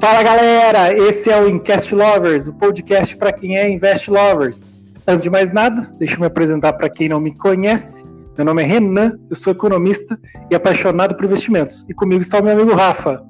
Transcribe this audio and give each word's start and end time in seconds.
Fala 0.00 0.22
galera, 0.22 0.96
esse 0.96 1.28
é 1.28 1.40
o 1.40 1.48
Incast 1.48 1.92
Lovers, 1.92 2.46
o 2.46 2.52
podcast 2.52 3.16
para 3.16 3.32
quem 3.32 3.56
é 3.56 3.68
Invest 3.68 4.08
Lovers. 4.08 4.64
Antes 5.04 5.24
de 5.24 5.28
mais 5.28 5.50
nada, 5.50 5.90
deixa 5.98 6.14
eu 6.14 6.20
me 6.20 6.26
apresentar 6.26 6.74
para 6.74 6.88
quem 6.88 7.08
não 7.08 7.18
me 7.18 7.36
conhece. 7.36 8.04
Meu 8.36 8.44
nome 8.44 8.62
é 8.62 8.64
Renan, 8.64 9.18
eu 9.28 9.34
sou 9.34 9.52
economista 9.52 10.16
e 10.48 10.54
apaixonado 10.54 11.16
por 11.16 11.24
investimentos. 11.24 11.84
E 11.88 11.94
comigo 11.94 12.22
está 12.22 12.38
o 12.38 12.44
meu 12.44 12.52
amigo 12.52 12.76
Rafa. 12.76 13.26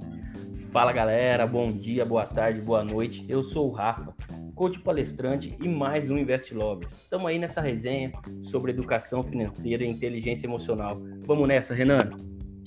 Fala 0.70 0.92
galera, 0.92 1.46
bom 1.46 1.72
dia, 1.72 2.04
boa 2.04 2.26
tarde, 2.26 2.60
boa 2.60 2.84
noite. 2.84 3.24
Eu 3.30 3.42
sou 3.42 3.70
o 3.70 3.72
Rafa, 3.72 4.12
coach 4.54 4.78
palestrante 4.80 5.56
e 5.62 5.66
mais 5.66 6.10
um 6.10 6.18
Invest 6.18 6.54
Lovers. 6.54 6.92
Estamos 6.92 7.28
aí 7.28 7.38
nessa 7.38 7.62
resenha 7.62 8.12
sobre 8.42 8.72
educação 8.72 9.22
financeira 9.22 9.84
e 9.84 9.88
inteligência 9.88 10.46
emocional. 10.46 11.00
Vamos 11.26 11.48
nessa, 11.48 11.72
Renan? 11.72 12.10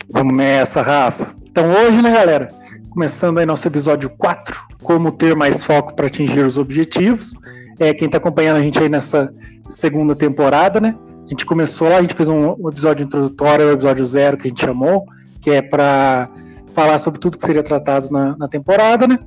Vamos 0.10 0.36
nessa, 0.36 0.82
Rafa. 0.82 1.36
Então 1.46 1.70
hoje, 1.70 2.02
né, 2.02 2.12
galera, 2.12 2.61
começando 2.92 3.38
aí 3.38 3.46
nosso 3.46 3.66
episódio 3.66 4.10
4, 4.10 4.68
como 4.84 5.14
ter 5.14 5.34
mais 5.34 5.64
foco 5.64 5.96
para 5.96 6.08
atingir 6.08 6.42
os 6.42 6.58
objetivos. 6.58 7.34
É, 7.80 7.94
quem 7.94 8.08
está 8.08 8.18
acompanhando 8.18 8.58
a 8.58 8.62
gente 8.62 8.78
aí 8.80 8.90
nessa 8.90 9.34
segunda 9.70 10.14
temporada, 10.14 10.82
né? 10.82 10.94
A 11.26 11.30
gente 11.30 11.46
começou 11.46 11.88
lá, 11.88 11.98
a 11.98 12.02
gente 12.02 12.14
fez 12.14 12.28
um, 12.28 12.52
episódio 12.68 13.06
introdutório, 13.06 13.68
o 13.68 13.72
episódio 13.72 14.06
zero 14.06 14.38
que 14.38 14.48
a 14.48 14.50
gente 14.50 14.60
chamou, 14.60 15.06
que 15.40 15.50
é 15.50 15.62
para 15.62 16.30
falar 16.76 17.00
sobre 17.00 17.18
tudo 17.22 17.38
que 17.38 17.46
seria 17.46 17.64
tratado 17.64 18.12
na, 18.12 18.36
na, 18.38 18.50
temporada, 18.50 19.08
né? 19.08 19.18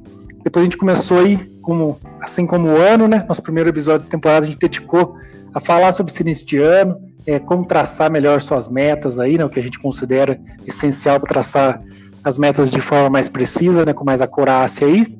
Depois 0.44 0.62
a 0.62 0.66
gente 0.66 0.76
começou 0.76 1.20
aí, 1.20 1.38
como, 1.62 1.98
assim 2.20 2.46
como 2.46 2.68
o 2.68 2.76
ano, 2.76 3.08
né? 3.08 3.24
Nosso 3.26 3.42
primeiro 3.42 3.70
episódio 3.70 4.04
da 4.04 4.10
temporada 4.10 4.44
a 4.44 4.48
gente 4.48 4.58
dedicou 4.58 5.16
a 5.54 5.58
falar 5.58 5.94
sobre 5.94 6.12
esse 6.12 6.22
início 6.22 6.46
de 6.46 6.58
ano, 6.58 7.00
é, 7.26 7.38
como 7.38 7.64
traçar 7.64 8.10
melhor 8.10 8.42
suas 8.42 8.68
metas 8.68 9.18
aí, 9.18 9.38
né? 9.38 9.44
O 9.46 9.48
que 9.48 9.58
a 9.58 9.62
gente 9.62 9.78
considera 9.78 10.38
essencial 10.66 11.18
para 11.18 11.30
traçar 11.30 11.80
as 12.24 12.38
metas 12.38 12.70
de 12.70 12.80
forma 12.80 13.10
mais 13.10 13.28
precisa, 13.28 13.84
né, 13.84 13.92
com 13.92 14.04
mais 14.04 14.20
acurácia 14.20 14.86
aí. 14.86 15.16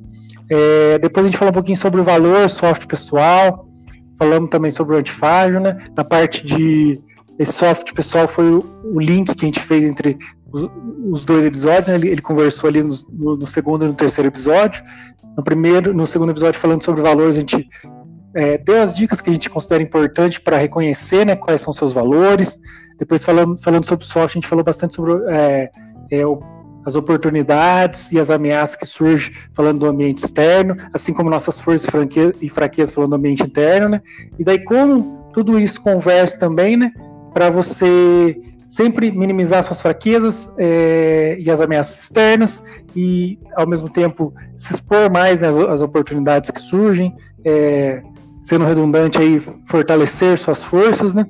É, 0.50 0.98
depois 0.98 1.26
a 1.26 1.28
gente 1.28 1.38
falou 1.38 1.50
um 1.50 1.54
pouquinho 1.54 1.76
sobre 1.76 2.00
o 2.00 2.04
valor 2.04 2.48
soft 2.48 2.86
pessoal, 2.86 3.66
falamos 4.18 4.50
também 4.50 4.70
sobre 4.70 4.94
o 4.94 4.98
antifrágil, 4.98 5.60
né? 5.60 5.76
Na 5.96 6.04
parte 6.04 6.44
de 6.44 7.00
esse 7.38 7.52
soft 7.52 7.92
pessoal 7.92 8.28
foi 8.28 8.48
o, 8.50 8.64
o 8.84 9.00
link 9.00 9.34
que 9.34 9.44
a 9.44 9.48
gente 9.48 9.60
fez 9.60 9.84
entre 9.84 10.16
os, 10.52 10.68
os 11.10 11.24
dois 11.24 11.44
episódios, 11.44 11.88
né? 11.88 11.94
ele, 11.96 12.08
ele, 12.08 12.22
conversou 12.22 12.68
ali 12.68 12.82
no, 12.82 12.94
no, 13.12 13.36
no, 13.38 13.46
segundo 13.46 13.84
e 13.84 13.88
no 13.88 13.94
terceiro 13.94 14.28
episódio. 14.28 14.84
No 15.36 15.42
primeiro, 15.42 15.92
no 15.92 16.06
segundo 16.06 16.30
episódio 16.30 16.60
falando 16.60 16.84
sobre 16.84 17.02
valores, 17.02 17.36
a 17.36 17.40
gente 17.40 17.68
é, 18.36 18.56
deu 18.58 18.80
as 18.80 18.94
dicas 18.94 19.20
que 19.20 19.30
a 19.30 19.32
gente 19.32 19.50
considera 19.50 19.82
importante 19.82 20.40
para 20.40 20.58
reconhecer, 20.58 21.26
né, 21.26 21.34
quais 21.34 21.60
são 21.60 21.72
seus 21.72 21.92
valores. 21.92 22.60
Depois 22.98 23.24
falando, 23.24 23.60
falando 23.60 23.84
sobre 23.84 24.06
soft, 24.06 24.30
a 24.30 24.34
gente 24.34 24.46
falou 24.46 24.64
bastante 24.64 24.94
sobre 24.94 25.12
é, 25.28 25.70
é, 26.10 26.24
o 26.24 26.40
as 26.84 26.96
oportunidades 26.96 28.12
e 28.12 28.18
as 28.18 28.30
ameaças 28.30 28.76
que 28.76 28.86
surgem 28.86 29.32
falando 29.52 29.80
do 29.80 29.86
ambiente 29.86 30.18
externo, 30.18 30.76
assim 30.92 31.12
como 31.12 31.30
nossas 31.30 31.60
forças 31.60 31.90
e 32.40 32.48
fraquezas 32.48 32.94
falando 32.94 33.10
do 33.10 33.16
ambiente 33.16 33.42
interno, 33.42 33.88
né? 33.88 34.02
E 34.38 34.44
daí 34.44 34.62
como 34.62 35.30
tudo 35.32 35.58
isso 35.58 35.80
conversa 35.80 36.38
também, 36.38 36.76
né? 36.76 36.92
Para 37.32 37.50
você 37.50 38.36
sempre 38.68 39.10
minimizar 39.10 39.62
suas 39.62 39.80
fraquezas 39.80 40.50
é, 40.58 41.36
e 41.38 41.50
as 41.50 41.60
ameaças 41.60 42.02
externas 42.02 42.62
e 42.94 43.38
ao 43.54 43.68
mesmo 43.68 43.88
tempo 43.88 44.34
se 44.56 44.72
expor 44.72 45.10
mais 45.12 45.38
nas 45.38 45.56
né, 45.56 45.64
oportunidades 45.84 46.50
que 46.50 46.60
surgem, 46.60 47.14
é, 47.44 48.02
sendo 48.42 48.64
redundante 48.64 49.18
aí 49.20 49.40
fortalecer 49.64 50.38
suas 50.38 50.62
forças, 50.62 51.14
né? 51.14 51.26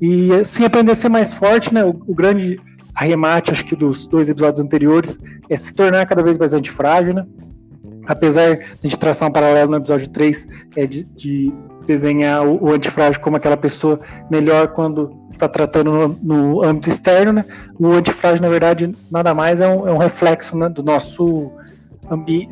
E 0.00 0.32
assim 0.32 0.64
aprender 0.64 0.92
a 0.92 0.94
ser 0.94 1.08
mais 1.08 1.32
forte, 1.32 1.72
né? 1.72 1.84
O, 1.84 1.90
o 1.90 2.14
grande 2.14 2.58
arremate, 3.00 3.50
acho 3.50 3.64
que 3.64 3.74
dos 3.74 4.06
dois 4.06 4.28
episódios 4.28 4.60
anteriores, 4.60 5.18
é 5.48 5.56
se 5.56 5.74
tornar 5.74 6.04
cada 6.04 6.22
vez 6.22 6.36
mais 6.36 6.52
antifrágil, 6.52 7.14
né? 7.14 7.26
Apesar 8.06 8.56
de 8.56 8.62
a 8.62 8.66
gente 8.82 8.98
traçar 8.98 9.28
um 9.28 9.32
paralelo 9.32 9.70
no 9.70 9.78
episódio 9.78 10.08
3, 10.08 10.46
é 10.76 10.86
de, 10.86 11.04
de 11.04 11.52
desenhar 11.86 12.46
o, 12.46 12.62
o, 12.62 12.72
antifrágil 12.72 13.20
como 13.20 13.36
aquela 13.36 13.56
pessoa 13.56 13.98
melhor 14.30 14.68
quando 14.68 15.16
está 15.30 15.48
tratando 15.48 15.90
no, 15.90 16.18
no, 16.22 16.62
âmbito 16.62 16.90
externo, 16.90 17.32
né? 17.32 17.44
O 17.78 17.92
antifrágil, 17.92 18.42
na 18.42 18.50
verdade, 18.50 18.94
nada 19.10 19.34
mais 19.34 19.62
é 19.62 19.68
um, 19.68 19.88
é 19.88 19.92
um 19.92 19.98
reflexo 19.98 20.56
né, 20.56 20.68
do 20.68 20.82
nosso 20.82 21.50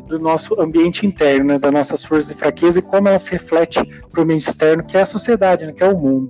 do 0.07 0.17
nosso 0.17 0.59
ambiente 0.61 1.05
interno, 1.05 1.43
né, 1.43 1.59
das 1.59 1.73
nossas 1.73 2.01
forças 2.01 2.31
e 2.31 2.33
fraquezas 2.33 2.77
e 2.77 2.81
como 2.81 3.09
ela 3.09 3.19
se 3.19 3.29
reflete 3.33 3.83
para 4.09 4.21
o 4.21 4.23
ambiente 4.23 4.47
externo, 4.47 4.81
que 4.81 4.95
é 4.95 5.01
a 5.01 5.05
sociedade, 5.05 5.65
né, 5.65 5.73
que 5.73 5.83
é 5.83 5.87
o 5.87 5.97
mundo. 5.97 6.29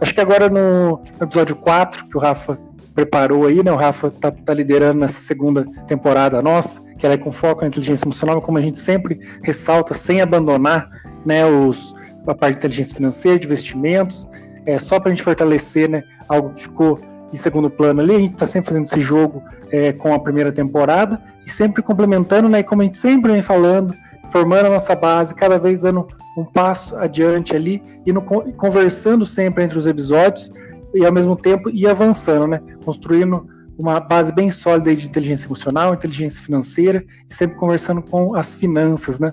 Acho 0.00 0.12
que 0.12 0.20
agora 0.20 0.50
no 0.50 1.00
episódio 1.20 1.54
4, 1.54 2.06
que 2.06 2.16
o 2.16 2.20
Rafa 2.20 2.58
preparou 2.96 3.46
aí, 3.46 3.62
né? 3.62 3.70
O 3.70 3.76
Rafa 3.76 4.10
tá, 4.10 4.30
tá 4.32 4.54
liderando 4.54 4.98
nessa 4.98 5.20
segunda 5.20 5.66
temporada 5.86 6.40
nossa, 6.40 6.80
que 6.98 7.04
ela 7.04 7.14
é 7.14 7.18
com 7.18 7.30
foco 7.30 7.60
na 7.60 7.68
inteligência 7.68 8.06
emocional, 8.06 8.40
como 8.40 8.56
a 8.56 8.62
gente 8.62 8.80
sempre 8.80 9.20
ressalta, 9.42 9.92
sem 9.92 10.22
abandonar, 10.22 10.88
né, 11.24 11.44
os, 11.44 11.94
a 12.26 12.34
parte 12.34 12.54
de 12.54 12.58
inteligência 12.60 12.96
financeira, 12.96 13.38
de 13.38 13.46
investimentos, 13.46 14.26
é 14.64 14.78
só 14.78 14.98
para 14.98 15.10
a 15.10 15.14
gente 15.14 15.22
fortalecer, 15.22 15.90
né, 15.90 16.02
algo 16.26 16.54
que 16.54 16.62
ficou 16.62 16.98
em 17.32 17.36
segundo 17.36 17.68
plano 17.68 18.00
ali, 18.00 18.14
a 18.14 18.18
gente 18.18 18.32
está 18.32 18.46
sempre 18.46 18.68
fazendo 18.68 18.84
esse 18.84 19.00
jogo 19.00 19.42
é, 19.70 19.92
com 19.92 20.14
a 20.14 20.18
primeira 20.18 20.50
temporada 20.50 21.20
e 21.44 21.50
sempre 21.50 21.82
complementando, 21.82 22.48
né, 22.48 22.62
como 22.62 22.80
a 22.80 22.84
gente 22.86 22.96
sempre 22.96 23.30
vem 23.30 23.42
falando, 23.42 23.94
formando 24.32 24.66
a 24.66 24.70
nossa 24.70 24.94
base, 24.94 25.34
cada 25.34 25.58
vez 25.58 25.80
dando 25.80 26.08
um 26.36 26.44
passo 26.44 26.96
adiante 26.96 27.54
ali 27.54 27.82
e 28.06 28.12
no, 28.12 28.22
conversando 28.22 29.26
sempre 29.26 29.64
entre 29.64 29.78
os 29.78 29.86
episódios 29.86 30.50
e 30.94 31.04
ao 31.04 31.12
mesmo 31.12 31.36
tempo 31.36 31.70
ir 31.70 31.86
avançando, 31.86 32.46
né? 32.46 32.60
Construindo 32.84 33.46
uma 33.78 34.00
base 34.00 34.32
bem 34.32 34.48
sólida 34.48 34.94
de 34.94 35.06
inteligência 35.06 35.46
emocional, 35.46 35.92
inteligência 35.92 36.42
financeira 36.42 37.04
e 37.28 37.34
sempre 37.34 37.56
conversando 37.56 38.00
com 38.00 38.34
as 38.34 38.54
finanças, 38.54 39.18
né? 39.18 39.32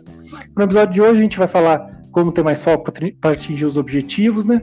No 0.55 0.63
episódio 0.63 0.93
de 0.93 1.01
hoje 1.01 1.19
a 1.19 1.23
gente 1.23 1.37
vai 1.37 1.47
falar 1.47 1.93
como 2.11 2.31
ter 2.31 2.43
mais 2.43 2.61
foco 2.61 2.91
para 3.19 3.31
atingir 3.31 3.65
os 3.65 3.77
objetivos, 3.77 4.45
né? 4.45 4.61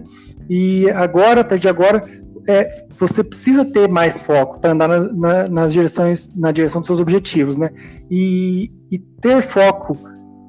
E 0.48 0.90
agora, 0.90 1.40
a 1.40 1.44
partir 1.44 1.62
de 1.62 1.68
agora, 1.68 2.04
é, 2.46 2.70
você 2.98 3.22
precisa 3.22 3.64
ter 3.64 3.88
mais 3.88 4.20
foco 4.20 4.60
para 4.60 4.72
andar 4.72 4.88
na, 4.88 5.00
na, 5.12 5.48
nas 5.48 5.72
direções, 5.72 6.34
na 6.36 6.52
direção 6.52 6.80
dos 6.80 6.86
seus 6.86 7.00
objetivos, 7.00 7.56
né? 7.56 7.70
E, 8.10 8.70
e 8.90 8.98
ter 8.98 9.42
foco, 9.42 9.96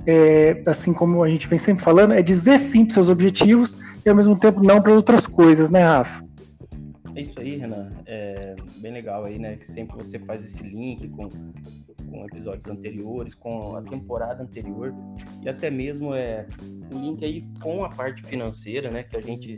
é, 0.05 0.61
assim 0.65 0.93
como 0.93 1.23
a 1.23 1.29
gente 1.29 1.47
vem 1.47 1.59
sempre 1.59 1.83
falando, 1.83 2.13
é 2.13 2.21
dizer 2.21 2.59
sim 2.59 2.85
para 2.85 2.95
seus 2.95 3.09
objetivos 3.09 3.77
e 4.05 4.09
ao 4.09 4.15
mesmo 4.15 4.35
tempo 4.35 4.63
não 4.63 4.81
para 4.81 4.93
outras 4.93 5.27
coisas, 5.27 5.69
né, 5.69 5.83
Rafa? 5.83 6.23
É 7.15 7.21
isso 7.21 7.39
aí, 7.39 7.57
Renan. 7.57 7.89
É 8.05 8.55
bem 8.77 8.93
legal 8.93 9.25
aí, 9.25 9.37
né? 9.37 9.57
Sempre 9.57 9.97
você 9.97 10.17
faz 10.19 10.45
esse 10.45 10.63
link 10.63 11.09
com, 11.09 11.29
com 11.29 12.25
episódios 12.25 12.67
anteriores, 12.67 13.33
com 13.33 13.75
a 13.75 13.81
temporada 13.81 14.43
anterior 14.43 14.93
e 15.41 15.49
até 15.49 15.69
mesmo 15.69 16.13
é 16.15 16.47
o 16.93 16.97
link 16.97 17.23
aí 17.23 17.45
com 17.61 17.83
a 17.83 17.89
parte 17.89 18.23
financeira, 18.23 18.89
né? 18.89 19.03
Que 19.03 19.17
a 19.17 19.21
gente, 19.21 19.57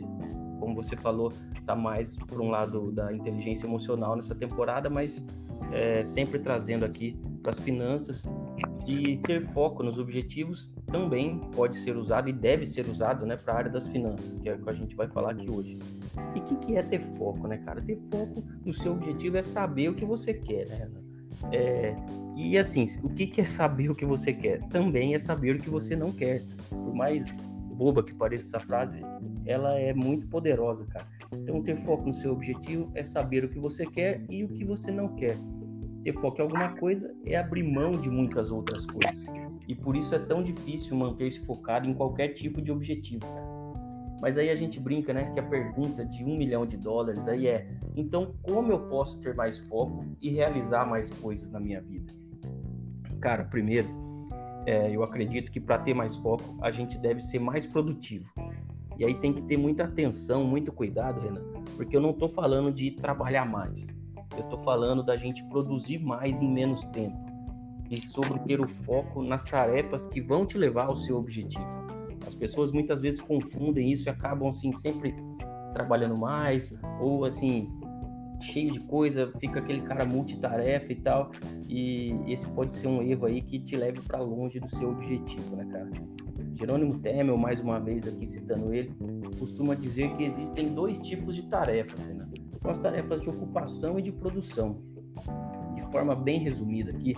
como 0.58 0.74
você 0.74 0.96
falou, 0.96 1.32
tá 1.64 1.76
mais 1.76 2.16
por 2.16 2.40
um 2.40 2.50
lado 2.50 2.90
da 2.92 3.12
inteligência 3.12 3.66
emocional 3.66 4.16
nessa 4.16 4.34
temporada, 4.34 4.90
mas 4.90 5.24
é, 5.72 6.02
sempre 6.02 6.38
trazendo 6.38 6.84
aqui 6.84 7.16
para 7.42 7.50
as 7.50 7.58
finanças 7.58 8.24
e 8.86 9.16
ter 9.18 9.40
foco 9.40 9.82
nos 9.82 9.98
objetivos 9.98 10.70
também 10.86 11.38
pode 11.54 11.76
ser 11.76 11.96
usado 11.96 12.28
e 12.28 12.32
deve 12.32 12.66
ser 12.66 12.86
usado, 12.88 13.24
né, 13.24 13.36
para 13.36 13.54
a 13.54 13.56
área 13.56 13.70
das 13.70 13.88
finanças, 13.88 14.38
que 14.38 14.48
é 14.48 14.54
o 14.54 14.58
que 14.58 14.70
a 14.70 14.74
gente 14.74 14.94
vai 14.94 15.08
falar 15.08 15.32
aqui 15.32 15.50
hoje. 15.50 15.78
E 16.34 16.38
o 16.38 16.42
que, 16.42 16.56
que, 16.56 16.76
é 16.76 16.82
ter 16.82 17.00
foco, 17.00 17.48
né, 17.48 17.58
cara? 17.58 17.80
Ter 17.80 17.98
foco 18.10 18.44
no 18.64 18.72
seu 18.72 18.92
objetivo 18.92 19.36
é 19.36 19.42
saber 19.42 19.88
o 19.88 19.94
que 19.94 20.04
você 20.04 20.34
quer, 20.34 20.68
né? 20.68 20.88
É, 21.50 21.96
e 22.36 22.58
assim, 22.58 22.84
o 23.02 23.08
que, 23.08 23.26
que 23.26 23.40
é 23.40 23.46
saber 23.46 23.90
o 23.90 23.94
que 23.94 24.04
você 24.04 24.32
quer? 24.32 24.60
Também 24.68 25.14
é 25.14 25.18
saber 25.18 25.56
o 25.56 25.58
que 25.58 25.70
você 25.70 25.96
não 25.96 26.12
quer. 26.12 26.42
Por 26.68 26.94
mais 26.94 27.32
boba 27.74 28.02
que 28.02 28.14
pareça 28.14 28.56
essa 28.56 28.66
frase, 28.66 29.00
ela 29.44 29.78
é 29.78 29.92
muito 29.92 30.26
poderosa, 30.28 30.86
cara. 30.86 31.06
Então, 31.32 31.62
ter 31.62 31.76
foco 31.76 32.06
no 32.06 32.14
seu 32.14 32.32
objetivo 32.32 32.90
é 32.94 33.02
saber 33.02 33.44
o 33.44 33.48
que 33.48 33.58
você 33.58 33.84
quer 33.84 34.24
e 34.30 34.44
o 34.44 34.48
que 34.48 34.64
você 34.64 34.90
não 34.90 35.08
quer. 35.08 35.36
Ter 36.04 36.12
foco 36.12 36.38
em 36.38 36.42
alguma 36.42 36.76
coisa 36.76 37.16
é 37.24 37.34
abrir 37.34 37.62
mão 37.62 37.90
de 37.92 38.10
muitas 38.10 38.52
outras 38.52 38.84
coisas. 38.84 39.24
E 39.66 39.74
por 39.74 39.96
isso 39.96 40.14
é 40.14 40.18
tão 40.18 40.42
difícil 40.42 40.94
manter-se 40.94 41.40
focado 41.46 41.88
em 41.88 41.94
qualquer 41.94 42.28
tipo 42.28 42.60
de 42.60 42.70
objetivo. 42.70 43.24
Mas 44.20 44.36
aí 44.36 44.50
a 44.50 44.56
gente 44.56 44.78
brinca, 44.78 45.14
né, 45.14 45.30
que 45.32 45.40
a 45.40 45.42
pergunta 45.42 46.04
de 46.04 46.22
um 46.22 46.36
milhão 46.36 46.66
de 46.66 46.76
dólares 46.76 47.26
aí 47.26 47.48
é: 47.48 47.66
então 47.96 48.34
como 48.42 48.70
eu 48.70 48.80
posso 48.88 49.18
ter 49.18 49.34
mais 49.34 49.58
foco 49.66 50.04
e 50.20 50.28
realizar 50.28 50.84
mais 50.84 51.08
coisas 51.08 51.50
na 51.50 51.58
minha 51.58 51.80
vida? 51.80 52.12
Cara, 53.18 53.44
primeiro, 53.44 53.88
é, 54.66 54.94
eu 54.94 55.02
acredito 55.02 55.50
que 55.50 55.58
para 55.58 55.78
ter 55.78 55.94
mais 55.94 56.16
foco 56.18 56.54
a 56.60 56.70
gente 56.70 56.98
deve 56.98 57.20
ser 57.20 57.38
mais 57.38 57.64
produtivo. 57.64 58.30
E 58.98 59.06
aí 59.06 59.14
tem 59.14 59.32
que 59.32 59.42
ter 59.42 59.56
muita 59.56 59.84
atenção, 59.84 60.44
muito 60.44 60.70
cuidado, 60.70 61.20
Renan, 61.20 61.42
porque 61.76 61.96
eu 61.96 62.00
não 62.00 62.10
estou 62.10 62.28
falando 62.28 62.70
de 62.70 62.90
trabalhar 62.90 63.46
mais. 63.46 63.86
Eu 64.36 64.44
estou 64.44 64.58
falando 64.58 65.02
da 65.02 65.16
gente 65.16 65.44
produzir 65.44 65.98
mais 65.98 66.42
em 66.42 66.52
menos 66.52 66.84
tempo 66.86 67.16
e 67.90 68.00
sobre 68.00 68.38
ter 68.40 68.60
o 68.60 68.68
foco 68.68 69.22
nas 69.22 69.44
tarefas 69.44 70.06
que 70.06 70.20
vão 70.20 70.46
te 70.46 70.58
levar 70.58 70.86
ao 70.86 70.96
seu 70.96 71.16
objetivo. 71.16 71.84
As 72.26 72.34
pessoas 72.34 72.72
muitas 72.72 73.00
vezes 73.00 73.20
confundem 73.20 73.92
isso 73.92 74.08
e 74.08 74.10
acabam 74.10 74.48
assim 74.48 74.72
sempre 74.72 75.14
trabalhando 75.72 76.16
mais 76.16 76.76
ou 77.00 77.24
assim 77.24 77.68
cheio 78.40 78.70
de 78.72 78.80
coisa, 78.80 79.32
fica 79.38 79.60
aquele 79.60 79.80
cara 79.82 80.04
multitarefa 80.04 80.92
e 80.92 80.96
tal, 80.96 81.30
e 81.68 82.14
esse 82.26 82.46
pode 82.48 82.74
ser 82.74 82.88
um 82.88 83.02
erro 83.02 83.26
aí 83.26 83.40
que 83.40 83.58
te 83.58 83.76
leve 83.76 84.00
para 84.00 84.20
longe 84.20 84.60
do 84.60 84.68
seu 84.68 84.90
objetivo, 84.90 85.56
né, 85.56 85.64
cara? 85.70 85.90
Jerônimo 86.54 86.98
Temel, 86.98 87.36
mais 87.36 87.60
uma 87.60 87.80
vez 87.80 88.06
aqui 88.06 88.26
citando 88.26 88.72
ele, 88.72 88.92
costuma 89.38 89.74
dizer 89.74 90.14
que 90.16 90.24
existem 90.24 90.72
dois 90.74 90.98
tipos 90.98 91.34
de 91.34 91.42
tarefas, 91.48 92.06
né? 92.06 92.26
São 92.64 92.70
as 92.70 92.78
tarefas 92.78 93.20
de 93.20 93.28
ocupação 93.28 93.98
e 93.98 94.02
de 94.02 94.10
produção. 94.10 94.78
De 95.74 95.82
forma 95.92 96.16
bem 96.16 96.38
resumida 96.38 96.92
aqui, 96.92 97.14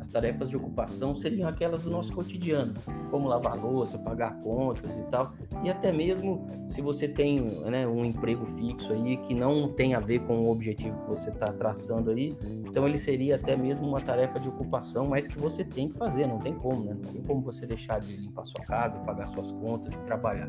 as 0.00 0.08
tarefas 0.08 0.48
de 0.48 0.56
ocupação 0.56 1.14
seriam 1.14 1.46
aquelas 1.46 1.82
do 1.82 1.90
nosso 1.90 2.14
cotidiano, 2.14 2.72
como 3.10 3.28
lavar 3.28 3.62
louça, 3.62 3.98
pagar 3.98 4.40
contas 4.40 4.96
e 4.96 5.02
tal. 5.10 5.34
E 5.62 5.68
até 5.68 5.92
mesmo 5.92 6.48
se 6.66 6.80
você 6.80 7.06
tem 7.06 7.42
né, 7.42 7.86
um 7.86 8.06
emprego 8.06 8.46
fixo 8.46 8.94
aí 8.94 9.18
que 9.18 9.34
não 9.34 9.70
tem 9.70 9.94
a 9.94 10.00
ver 10.00 10.20
com 10.20 10.38
o 10.38 10.50
objetivo 10.50 10.98
que 11.02 11.10
você 11.10 11.28
está 11.28 11.52
traçando 11.52 12.10
aí, 12.10 12.34
então 12.66 12.88
ele 12.88 12.96
seria 12.96 13.36
até 13.36 13.54
mesmo 13.54 13.86
uma 13.86 14.00
tarefa 14.00 14.40
de 14.40 14.48
ocupação, 14.48 15.06
mas 15.06 15.26
que 15.26 15.38
você 15.38 15.62
tem 15.62 15.90
que 15.90 15.98
fazer, 15.98 16.26
não 16.26 16.38
tem 16.38 16.54
como, 16.54 16.84
né? 16.84 16.94
Não 16.94 17.12
tem 17.12 17.22
como 17.22 17.42
você 17.42 17.66
deixar 17.66 18.00
de 18.00 18.16
limpar 18.16 18.46
sua 18.46 18.62
casa, 18.62 18.98
pagar 19.00 19.26
suas 19.26 19.52
contas 19.52 19.94
e 19.94 20.00
trabalhar. 20.00 20.48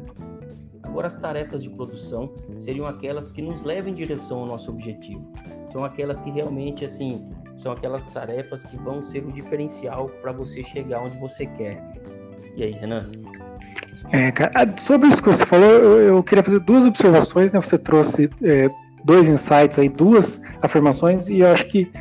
Agora, 0.98 1.10
as 1.10 1.16
tarefas 1.16 1.62
de 1.62 1.70
produção 1.70 2.34
seriam 2.60 2.88
aquelas 2.88 3.30
que 3.30 3.40
nos 3.40 3.62
levam 3.62 3.92
em 3.92 3.94
direção 3.94 4.40
ao 4.40 4.48
nosso 4.48 4.72
objetivo. 4.72 5.32
São 5.68 5.86
aquelas 5.86 6.20
que 6.20 6.32
realmente, 6.32 6.84
assim, 6.84 7.30
são 7.56 7.72
aquelas 7.72 8.10
tarefas 8.10 8.64
que 8.64 8.76
vão 8.78 9.04
ser 9.04 9.24
o 9.24 9.32
diferencial 9.32 10.10
para 10.24 10.32
você 10.32 10.64
chegar 10.64 11.04
onde 11.04 11.16
você 11.20 11.46
quer. 11.46 11.80
E 12.56 12.64
aí, 12.64 12.72
Renan? 12.72 13.12
É, 14.12 14.32
cara, 14.32 14.52
ah, 14.56 14.76
sobre 14.76 15.10
isso 15.10 15.22
que 15.22 15.28
você 15.28 15.46
falou, 15.46 15.70
eu, 15.70 16.16
eu 16.16 16.24
queria 16.24 16.44
fazer 16.44 16.62
duas 16.62 16.84
observações, 16.88 17.54
né? 17.54 17.62
Você 17.62 17.78
trouxe 17.78 18.28
é, 18.42 18.68
dois 19.06 19.28
insights 19.28 19.78
aí, 19.78 19.90
duas 19.90 20.42
afirmações, 20.64 21.30
e 21.30 21.42
eu 21.42 21.52
acho 21.52 21.66
que 21.66 21.92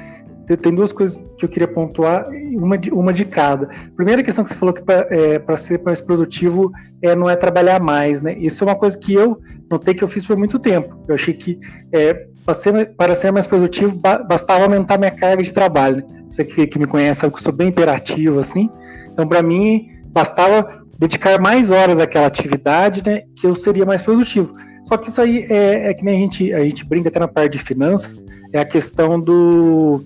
tem 0.55 0.75
duas 0.75 0.93
coisas 0.93 1.21
que 1.37 1.45
eu 1.45 1.49
queria 1.49 1.67
pontuar, 1.67 2.27
uma 2.53 2.79
de, 2.79 2.91
uma 2.93 3.13
de 3.13 3.25
cada. 3.25 3.69
Primeira 3.97 4.23
questão 4.23 4.45
que 4.45 4.51
você 4.51 4.57
falou 4.57 4.73
que 4.75 4.83
para 4.83 5.07
é, 5.11 5.57
ser 5.57 5.81
mais 5.83 6.01
produtivo 6.01 6.71
é, 7.03 7.17
não 7.17 7.29
é 7.29 7.35
trabalhar 7.35 7.81
mais, 7.81 8.21
né? 8.21 8.37
Isso 8.39 8.63
é 8.63 8.67
uma 8.67 8.77
coisa 8.77 8.97
que 8.97 9.13
eu 9.13 9.41
notei 9.71 9.95
que 9.95 10.05
eu 10.05 10.09
fiz 10.09 10.25
por 10.25 10.37
muito 10.37 10.59
tempo. 10.59 10.97
Eu 11.09 11.15
achei 11.15 11.35
que 11.35 11.59
é, 11.91 12.27
para 12.45 12.55
ser, 12.55 12.95
para 12.95 13.15
ser 13.15 13.33
mais 13.33 13.47
produtivo 13.47 13.97
bastava 14.29 14.65
aumentar 14.65 14.99
minha 14.99 15.11
carga 15.11 15.43
de 15.43 15.53
trabalho. 15.53 15.97
Né? 15.97 16.25
Você 16.29 16.45
que, 16.45 16.67
que 16.67 16.79
me 16.79 16.87
conhece 16.87 17.21
sabe 17.21 17.33
que 17.33 17.41
eu 17.41 17.43
sou 17.43 17.53
bem 17.53 17.69
imperativo, 17.69 18.39
assim. 18.39 18.71
Então, 19.13 19.27
para 19.27 19.43
mim, 19.43 19.89
bastava 20.09 20.85
dedicar 20.99 21.41
mais 21.41 21.71
horas 21.71 21.99
àquela 21.99 22.27
atividade, 22.27 23.03
né? 23.05 23.23
Que 23.35 23.47
eu 23.47 23.55
seria 23.55 23.85
mais 23.85 24.03
produtivo. 24.03 24.55
Só 24.85 24.97
que 24.97 25.09
isso 25.09 25.21
aí 25.21 25.45
é, 25.51 25.91
é 25.91 25.95
que 25.95 26.05
nem 26.05 26.17
a 26.17 26.19
gente, 26.21 26.53
a 26.53 26.61
gente 26.61 26.85
brinca 26.85 27.09
até 27.09 27.19
na 27.19 27.27
parte 27.27 27.53
de 27.55 27.59
finanças, 27.59 28.25
é 28.53 28.61
a 28.61 28.65
questão 28.65 29.21
do 29.21 30.05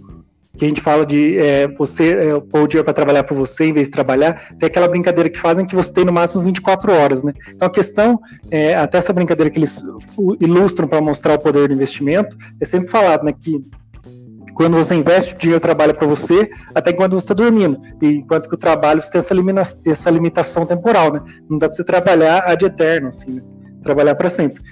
que 0.61 0.67
a 0.67 0.69
gente 0.69 0.83
fala 0.83 1.07
de 1.07 1.39
é, 1.39 1.67
você 1.69 2.13
é, 2.13 2.39
pôr 2.39 2.65
o 2.65 2.69
dinheiro 2.69 2.85
para 2.85 2.93
trabalhar 2.93 3.25
por 3.25 3.35
você 3.35 3.65
em 3.65 3.73
vez 3.73 3.87
de 3.87 3.93
trabalhar, 3.93 4.55
tem 4.59 4.67
aquela 4.67 4.87
brincadeira 4.87 5.31
que 5.31 5.39
fazem 5.39 5.65
que 5.65 5.75
você 5.75 5.91
tem 5.91 6.05
no 6.05 6.13
máximo 6.13 6.43
24 6.43 6.93
horas, 6.93 7.23
né? 7.23 7.33
Então 7.49 7.67
a 7.67 7.71
questão, 7.71 8.21
é, 8.51 8.75
até 8.75 8.99
essa 8.99 9.11
brincadeira 9.11 9.51
que 9.51 9.59
eles 9.59 9.83
ilustram 10.39 10.87
para 10.87 11.01
mostrar 11.01 11.37
o 11.37 11.39
poder 11.39 11.69
do 11.69 11.73
investimento, 11.73 12.37
é 12.61 12.67
sempre 12.67 12.91
falado, 12.91 13.25
né, 13.25 13.33
que 13.33 13.65
quando 14.53 14.77
você 14.77 14.95
investe, 14.95 15.35
o 15.35 15.39
dinheiro 15.39 15.61
trabalha 15.61 15.95
para 15.95 16.07
você 16.07 16.51
até 16.75 16.93
quando 16.93 17.13
você 17.13 17.25
está 17.25 17.33
dormindo. 17.33 17.81
E 18.03 18.17
enquanto 18.17 18.47
que 18.47 18.55
o 18.55 18.59
trabalho 18.59 19.01
você 19.01 19.11
tem 19.11 19.21
essa, 19.59 19.79
essa 19.87 20.11
limitação 20.11 20.67
temporal, 20.67 21.11
né? 21.11 21.23
Não 21.49 21.57
dá 21.57 21.69
para 21.69 21.77
você 21.77 21.85
trabalhar 21.85 22.45
ad 22.47 22.63
eterno, 22.63 23.09
assim, 23.09 23.31
né? 23.31 23.43
trabalhar 23.83 24.15
para 24.15 24.29
sempre. 24.29 24.63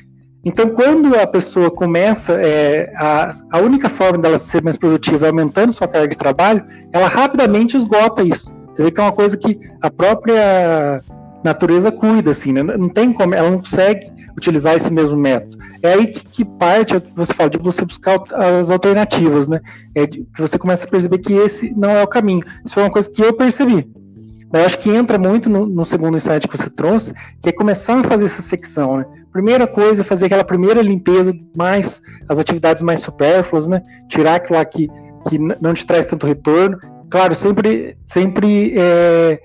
Então, 0.45 0.71
quando 0.71 1.15
a 1.15 1.27
pessoa 1.27 1.71
começa, 1.71 2.35
é, 2.35 2.93
a, 2.97 3.31
a 3.51 3.59
única 3.59 3.89
forma 3.89 4.19
dela 4.19 4.39
ser 4.39 4.63
mais 4.63 4.79
produtiva 4.79 5.27
é 5.27 5.31
aumentando 5.31 5.73
sua 5.73 5.89
carga 5.89 6.09
de 6.09 6.17
trabalho, 6.17 6.65
ela 6.93 7.09
rapidamente 7.09 7.77
esgota 7.77 8.23
isso. 8.23 8.55
Você 8.73 8.85
vê 8.85 8.91
que 8.91 9.01
é 9.01 9.03
uma 9.03 9.13
coisa 9.13 9.37
que 9.37 9.59
a 9.83 9.91
própria 9.91 11.01
natureza 11.43 11.91
cuida, 11.91 12.31
assim, 12.31 12.53
né? 12.53 12.63
Não 12.63 12.89
tem 12.89 13.13
como, 13.13 13.35
ela 13.35 13.51
não 13.51 13.59
consegue 13.59 14.11
utilizar 14.37 14.77
esse 14.77 14.93
mesmo 14.93 15.17
método. 15.17 15.59
É 15.83 15.95
aí 15.95 16.07
que, 16.07 16.25
que 16.27 16.45
parte 16.45 16.97
é 16.97 17.03
você 17.15 17.35
fala, 17.35 17.51
de 17.51 17.59
você 17.59 17.85
buscar 17.85 18.21
as 18.35 18.71
alternativas, 18.71 19.49
né? 19.49 19.61
É 19.95 20.07
que 20.07 20.25
você 20.37 20.59
começa 20.59 20.87
a 20.87 20.91
perceber 20.91 21.19
que 21.19 21.33
esse 21.33 21.73
não 21.77 21.91
é 21.91 22.03
o 22.03 22.07
caminho. 22.07 22.45
Isso 22.65 22.75
foi 22.75 22.85
uma 22.85 22.91
coisa 22.91 23.11
que 23.11 23.23
eu 23.23 23.33
percebi. 23.33 23.89
Mas 24.51 24.61
eu 24.61 24.67
acho 24.67 24.79
que 24.79 24.91
entra 24.91 25.19
muito 25.19 25.51
no, 25.51 25.67
no, 25.67 25.85
segundo 25.85 26.17
insight 26.17 26.49
que 26.49 26.57
você 26.57 26.71
trouxe, 26.71 27.13
que 27.43 27.51
é 27.51 27.53
começar 27.53 27.99
a 27.99 28.05
fazer 28.05 28.25
essa 28.25 28.43
secção, 28.43 28.99
né? 28.99 29.07
Primeira 29.33 29.67
coisa 29.67 30.01
é 30.01 30.05
fazer 30.05 30.27
aquela 30.27 30.45
primeira 30.45 30.81
limpeza, 30.81 31.33
mais 31.57 32.01
as 32.29 32.39
atividades 32.39 32.83
mais 32.83 33.01
supérfluas, 33.01 33.69
né? 33.69 33.83
Tirar 34.09 34.37
aquilo 34.37 34.59
lá 34.59 34.65
que, 34.65 34.89
que 35.29 35.39
não 35.39 35.75
te 35.75 35.87
traz 35.87 36.07
tanto 36.07 36.27
retorno. 36.27 36.79
Claro, 37.11 37.35
sempre, 37.35 37.97
sempre 38.07 38.75
é, 38.77 39.41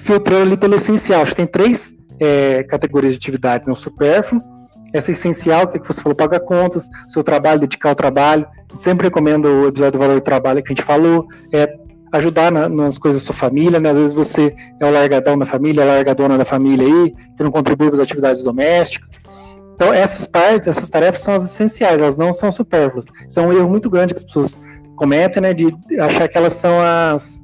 filtrando 0.00 0.42
ali 0.42 0.56
pelo 0.56 0.74
essencial. 0.74 1.22
Acho 1.22 1.32
que 1.32 1.36
tem 1.36 1.46
três 1.46 1.94
é, 2.18 2.62
categorias 2.62 3.14
de 3.14 3.18
atividades, 3.18 3.68
né? 3.68 3.72
O 3.72 3.76
supérfluo, 3.76 4.42
essa 4.94 5.10
essencial, 5.10 5.66
que, 5.66 5.76
é 5.76 5.80
que 5.80 5.86
você 5.86 6.00
falou, 6.00 6.16
pagar 6.16 6.40
contas, 6.40 6.88
seu 7.08 7.22
trabalho, 7.22 7.60
dedicar 7.60 7.90
ao 7.90 7.94
trabalho. 7.94 8.46
Sempre 8.78 9.08
recomendo 9.08 9.46
o 9.46 9.68
episódio 9.68 9.92
do 9.92 9.98
valor 9.98 10.14
do 10.14 10.20
trabalho 10.22 10.62
que 10.62 10.72
a 10.72 10.74
gente 10.74 10.84
falou. 10.84 11.26
É, 11.52 11.66
ajudar 12.12 12.50
na, 12.50 12.68
nas 12.68 12.98
coisas 12.98 13.22
da 13.22 13.26
sua 13.26 13.34
família, 13.34 13.78
né? 13.78 13.90
Às 13.90 13.96
vezes 13.96 14.14
você 14.14 14.54
é 14.80 14.86
o 14.86 14.90
largadão 14.90 15.38
da 15.38 15.46
família, 15.46 15.82
a 15.82 15.86
largadona 15.86 16.38
da 16.38 16.44
família 16.44 16.86
aí, 16.86 17.14
que 17.36 17.42
não 17.42 17.50
contribui 17.50 17.88
para 17.88 17.94
as 17.94 18.00
atividades 18.00 18.42
domésticas. 18.42 19.08
Então, 19.74 19.92
essas 19.92 20.26
partes, 20.26 20.68
essas 20.68 20.90
tarefas 20.90 21.20
são 21.20 21.34
as 21.34 21.44
essenciais, 21.44 22.00
elas 22.00 22.16
não 22.16 22.34
são 22.34 22.50
supérfluas. 22.50 23.06
Isso 23.28 23.38
é 23.38 23.42
um 23.46 23.52
erro 23.52 23.68
muito 23.68 23.88
grande 23.88 24.12
que 24.12 24.18
as 24.18 24.24
pessoas 24.24 24.58
cometem, 24.96 25.42
né? 25.42 25.54
De 25.54 25.72
achar 26.00 26.28
que 26.28 26.36
elas 26.36 26.54
são 26.54 26.80
as 26.80 27.40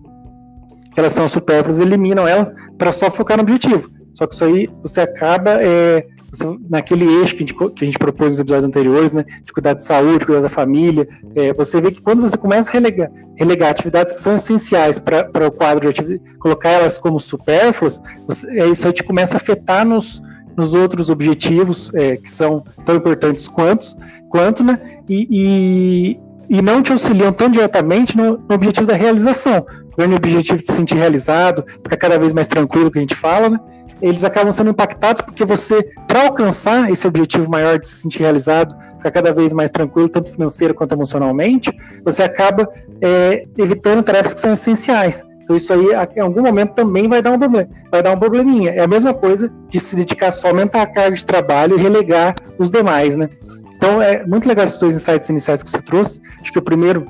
que 0.93 1.00
elas 1.00 1.12
são 1.12 1.28
supérfluas, 1.28 1.81
eliminam 1.81 2.26
elas 2.26 2.52
para 2.78 2.93
só 2.93 3.10
focar 3.10 3.37
no 3.37 3.43
objetivo. 3.43 3.90
Só 4.14 4.26
que 4.26 4.34
isso 4.34 4.44
aí 4.44 4.70
você 4.81 5.00
acaba 5.00 5.60
é, 5.60 6.06
naquele 6.69 7.04
eixo 7.20 7.34
que 7.36 7.44
a, 7.44 7.46
gente, 7.46 7.54
que 7.54 7.84
a 7.84 7.86
gente 7.86 7.98
propôs 7.98 8.32
nos 8.32 8.40
episódios 8.40 8.66
anteriores, 8.66 9.12
né, 9.12 9.25
de 9.44 9.52
cuidar 9.52 9.75
de 9.75 9.84
saúde, 9.84 10.26
cuidar 10.26 10.40
da 10.40 10.48
família, 10.48 11.06
é, 11.34 11.52
você 11.52 11.81
vê 11.81 11.90
que 11.90 12.00
quando 12.00 12.22
você 12.22 12.36
começa 12.36 12.70
a 12.70 12.72
relegar, 12.72 13.10
relegar 13.36 13.70
atividades 13.70 14.12
que 14.12 14.20
são 14.20 14.34
essenciais 14.34 14.98
para 14.98 15.46
o 15.46 15.50
quadro 15.50 15.92
de 15.92 16.20
colocar 16.38 16.70
elas 16.70 16.98
como 16.98 17.20
supérfluas, 17.20 18.00
você, 18.26 18.50
é, 18.58 18.66
isso 18.69 18.86
aí 18.86 18.92
te 18.92 19.02
começa 19.02 19.34
a 19.34 19.36
afetar 19.36 19.86
nos, 19.86 20.22
nos 20.56 20.75
outros 20.75 21.10
objetivos 21.10 21.92
é, 21.94 22.16
que 22.16 22.28
são 22.28 22.64
tão 22.84 22.96
importantes 22.96 23.48
quanto, 23.48 23.86
quanto 24.31 24.64
né, 24.64 24.78
e, 25.08 25.28
e, 25.31 26.58
e 26.58 26.62
não 26.62 26.82
te 26.82 26.92
auxiliam 26.92 27.32
tão 27.32 27.48
diretamente 27.48 28.16
no, 28.16 28.38
no 28.38 28.55
objetivo 28.55 28.86
da 28.86 28.94
realização. 28.94 29.64
O 29.96 30.14
objetivo 30.14 30.58
de 30.58 30.67
se 30.67 30.72
sentir 30.72 30.96
realizado, 30.96 31.64
ficar 31.82 31.96
cada 31.96 32.19
vez 32.19 32.32
mais 32.32 32.48
tranquilo, 32.48 32.91
que 32.91 32.98
a 32.98 33.00
gente 33.00 33.14
fala, 33.14 33.48
né? 33.48 33.60
Eles 34.05 34.23
acabam 34.23 34.53
sendo 34.53 34.69
impactados 34.69 35.23
porque 35.23 35.46
você, 35.46 35.82
para 36.06 36.25
alcançar 36.25 36.91
esse 36.91 37.06
objetivo 37.06 37.51
maior 37.51 37.79
de 37.79 37.89
se 37.89 38.03
sentir 38.03 38.20
realizado, 38.20 38.77
ficar 38.99 39.11
cada 39.11 39.32
vez 39.32 39.55
mais 39.55 39.70
tranquilo, 39.70 40.11
tanto 40.11 40.31
financeiro 40.31 40.75
quanto 40.75 40.93
emocionalmente, 40.93 41.73
você 42.05 42.23
acaba 42.23 42.69
é, 43.01 43.46
evitando 43.56 44.03
tarefas 44.03 44.34
que 44.34 44.41
são 44.43 44.53
essenciais. 44.53 45.25
Então 45.43 45.56
isso 45.56 45.73
aí, 45.73 45.87
em 46.17 46.20
algum 46.20 46.43
momento, 46.43 46.75
também 46.75 47.08
vai 47.08 47.23
dar 47.23 47.32
um 47.32 47.39
problema, 47.39 47.67
vai 47.91 48.03
dar 48.03 48.13
um 48.13 48.19
probleminha. 48.19 48.73
É 48.73 48.82
a 48.82 48.87
mesma 48.87 49.15
coisa 49.15 49.51
de 49.70 49.81
se 49.81 49.96
dedicar 49.96 50.32
só 50.32 50.49
a 50.49 50.51
aumentar 50.51 50.82
a 50.82 50.87
carga 50.87 51.17
de 51.17 51.25
trabalho 51.25 51.79
e 51.79 51.81
relegar 51.81 52.34
os 52.58 52.70
demais, 52.70 53.17
né? 53.17 53.31
Então 53.75 54.03
é 54.03 54.23
muito 54.27 54.46
legal 54.46 54.67
esses 54.67 54.79
dois 54.79 54.94
insights 54.94 55.31
iniciais 55.31 55.63
que 55.63 55.70
você 55.70 55.81
trouxe. 55.81 56.20
Acho 56.43 56.53
que 56.53 56.58
o 56.58 56.63
primeiro, 56.63 57.06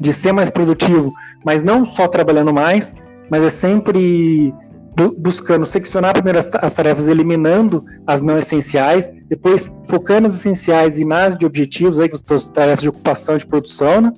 de 0.00 0.10
ser 0.10 0.32
mais 0.32 0.48
produtivo, 0.48 1.12
mas 1.44 1.62
não 1.62 1.84
só 1.84 2.08
trabalhando 2.08 2.52
mais, 2.52 2.94
mas 3.30 3.44
é 3.44 3.50
sempre 3.50 4.54
buscando 5.16 5.64
seccionar 5.64 6.12
primeiro 6.12 6.38
as, 6.38 6.50
as, 6.54 6.74
tarefas, 6.74 7.08
eliminando 7.08 7.84
as 8.06 8.22
não 8.22 8.38
essenciais, 8.38 9.10
depois 9.28 9.70
focando 9.86 10.26
as 10.26 10.34
essenciais 10.34 10.98
e 10.98 11.04
nas 11.04 11.36
de 11.36 11.46
objetivos, 11.46 11.98
aí, 11.98 12.10
as 12.12 12.50
tarefas 12.50 12.82
de 12.82 12.88
ocupação 12.88 13.36
de 13.36 13.46
produção, 13.46 14.00
né? 14.00 14.12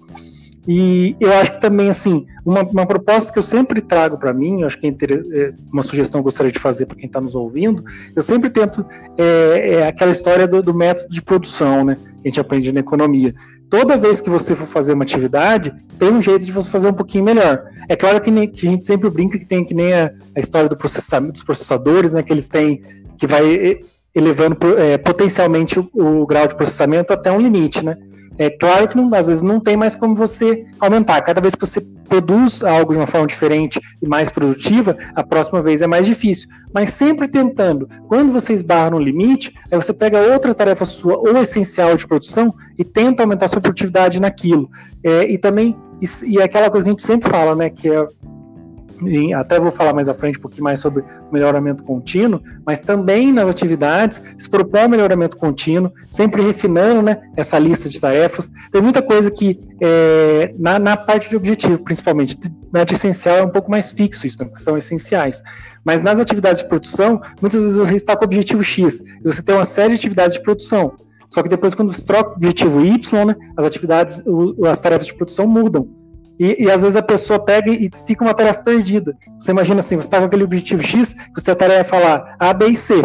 E 0.68 1.16
eu 1.18 1.32
acho 1.32 1.52
que 1.54 1.60
também, 1.60 1.88
assim, 1.88 2.26
uma, 2.44 2.62
uma 2.62 2.86
proposta 2.86 3.32
que 3.32 3.38
eu 3.38 3.42
sempre 3.42 3.80
trago 3.80 4.18
para 4.18 4.32
mim, 4.32 4.62
acho 4.62 4.78
que 4.78 4.86
é, 4.86 4.90
é 4.90 5.52
uma 5.72 5.82
sugestão 5.82 6.20
que 6.20 6.22
eu 6.22 6.24
gostaria 6.24 6.52
de 6.52 6.58
fazer 6.58 6.86
para 6.86 6.96
quem 6.96 7.06
está 7.06 7.20
nos 7.20 7.34
ouvindo, 7.34 7.82
eu 8.14 8.22
sempre 8.22 8.50
tento, 8.50 8.84
é, 9.16 9.74
é 9.74 9.88
aquela 9.88 10.10
história 10.10 10.46
do, 10.46 10.62
do, 10.62 10.74
método 10.74 11.08
de 11.10 11.22
produção, 11.22 11.84
né? 11.84 11.96
Que 12.22 12.28
a 12.28 12.28
gente 12.28 12.40
aprende 12.40 12.72
na 12.72 12.80
economia 12.80 13.34
toda 13.70 13.96
vez 13.96 14.20
que 14.20 14.28
você 14.28 14.54
for 14.54 14.66
fazer 14.66 14.92
uma 14.92 15.04
atividade, 15.04 15.72
tem 15.98 16.10
um 16.10 16.20
jeito 16.20 16.44
de 16.44 16.52
você 16.52 16.68
fazer 16.68 16.88
um 16.88 16.92
pouquinho 16.92 17.24
melhor. 17.24 17.62
É 17.88 17.94
claro 17.94 18.20
que, 18.20 18.30
que 18.48 18.66
a 18.66 18.70
gente 18.70 18.84
sempre 18.84 19.08
brinca 19.08 19.38
que 19.38 19.46
tem 19.46 19.64
que 19.64 19.72
nem 19.72 19.94
a, 19.94 20.10
a 20.36 20.40
história 20.40 20.68
do 20.68 20.76
processamento, 20.76 21.34
dos 21.34 21.44
processadores, 21.44 22.12
né, 22.12 22.22
que 22.22 22.32
eles 22.32 22.48
têm, 22.48 22.82
que 23.16 23.26
vai 23.26 23.80
elevando 24.14 24.56
é, 24.76 24.98
potencialmente 24.98 25.78
o, 25.78 25.88
o, 25.94 26.26
grau 26.26 26.48
de 26.48 26.56
processamento 26.56 27.12
até 27.12 27.30
um 27.30 27.38
limite, 27.38 27.84
né? 27.84 27.96
É 28.40 28.48
claro 28.48 28.88
que 28.88 28.96
não, 28.96 29.14
às 29.14 29.26
vezes 29.26 29.42
não 29.42 29.60
tem 29.60 29.76
mais 29.76 29.94
como 29.94 30.14
você 30.14 30.64
aumentar. 30.80 31.20
Cada 31.20 31.42
vez 31.42 31.54
que 31.54 31.60
você 31.60 31.78
produz 32.08 32.64
algo 32.64 32.94
de 32.94 32.98
uma 32.98 33.06
forma 33.06 33.26
diferente 33.26 33.78
e 34.00 34.08
mais 34.08 34.30
produtiva, 34.30 34.96
a 35.14 35.22
próxima 35.22 35.60
vez 35.60 35.82
é 35.82 35.86
mais 35.86 36.06
difícil. 36.06 36.48
Mas 36.72 36.88
sempre 36.88 37.28
tentando. 37.28 37.86
Quando 38.08 38.32
você 38.32 38.54
esbarra 38.54 38.92
no 38.92 38.98
limite, 38.98 39.52
aí 39.70 39.76
você 39.78 39.92
pega 39.92 40.32
outra 40.32 40.54
tarefa 40.54 40.86
sua 40.86 41.18
ou 41.18 41.36
essencial 41.36 41.94
de 41.94 42.06
produção 42.06 42.54
e 42.78 42.82
tenta 42.82 43.22
aumentar 43.22 43.46
sua 43.46 43.60
produtividade 43.60 44.18
naquilo. 44.18 44.70
É, 45.04 45.30
e 45.30 45.36
também, 45.36 45.76
e, 46.00 46.32
e 46.32 46.40
aquela 46.40 46.70
coisa 46.70 46.84
que 46.84 46.88
a 46.88 46.92
gente 46.92 47.02
sempre 47.02 47.28
fala, 47.28 47.54
né, 47.54 47.68
que 47.68 47.90
é 47.90 48.08
até 49.34 49.58
vou 49.58 49.70
falar 49.70 49.92
mais 49.92 50.08
à 50.08 50.14
frente 50.14 50.38
um 50.38 50.42
pouquinho 50.42 50.64
mais 50.64 50.80
sobre 50.80 51.04
melhoramento 51.32 51.82
contínuo, 51.82 52.42
mas 52.64 52.80
também 52.80 53.32
nas 53.32 53.48
atividades 53.48 54.20
se 54.38 54.48
propõe 54.48 54.88
melhoramento 54.88 55.36
contínuo, 55.36 55.92
sempre 56.08 56.42
refinando 56.42 57.02
né, 57.02 57.20
essa 57.36 57.58
lista 57.58 57.88
de 57.88 58.00
tarefas. 58.00 58.50
Tem 58.70 58.80
muita 58.80 59.02
coisa 59.02 59.30
que, 59.30 59.60
é, 59.80 60.54
na, 60.58 60.78
na, 60.78 60.96
parte 60.96 61.28
de 61.28 61.36
objetivo, 61.36 61.82
principalmente, 61.82 62.38
na 62.72 62.84
de 62.84 62.94
essencial 62.94 63.38
é 63.38 63.42
um 63.42 63.50
pouco 63.50 63.70
mais 63.70 63.90
fixo 63.90 64.26
isso, 64.26 64.42
né, 64.42 64.50
que 64.52 64.60
são 64.60 64.76
essenciais. 64.76 65.42
Mas 65.84 66.02
nas 66.02 66.18
atividades 66.18 66.62
de 66.62 66.68
produção, 66.68 67.20
muitas 67.40 67.62
vezes 67.62 67.78
você 67.78 67.94
está 67.94 68.16
com 68.16 68.24
o 68.24 68.26
objetivo 68.26 68.62
X, 68.62 69.00
e 69.00 69.22
você 69.24 69.42
tem 69.42 69.54
uma 69.54 69.64
série 69.64 69.90
de 69.90 69.94
atividades 69.96 70.34
de 70.34 70.42
produção. 70.42 70.94
Só 71.30 71.42
que 71.42 71.48
depois, 71.48 71.74
quando 71.74 71.92
você 71.92 72.04
troca 72.04 72.30
o 72.30 72.32
objetivo 72.34 72.84
Y, 72.84 73.24
né, 73.24 73.36
as 73.56 73.64
atividades, 73.64 74.22
as 74.68 74.80
tarefas 74.80 75.06
de 75.06 75.14
produção 75.14 75.46
mudam. 75.46 75.99
E, 76.40 76.64
e, 76.64 76.70
às 76.70 76.80
vezes 76.80 76.96
a 76.96 77.02
pessoa 77.02 77.38
pega 77.38 77.70
e 77.70 77.90
fica 78.06 78.24
uma 78.24 78.32
tarefa 78.32 78.62
perdida. 78.62 79.14
Você 79.38 79.50
imagina 79.50 79.80
assim, 79.80 79.96
você 79.96 80.06
está 80.06 80.18
com 80.18 80.24
aquele 80.24 80.44
objetivo 80.44 80.82
X, 80.82 81.14
você 81.34 81.50
a 81.50 81.54
tarefa 81.54 81.84
falar 81.84 82.34
A, 82.38 82.54
B 82.54 82.68
e 82.68 82.76
C. 82.76 83.02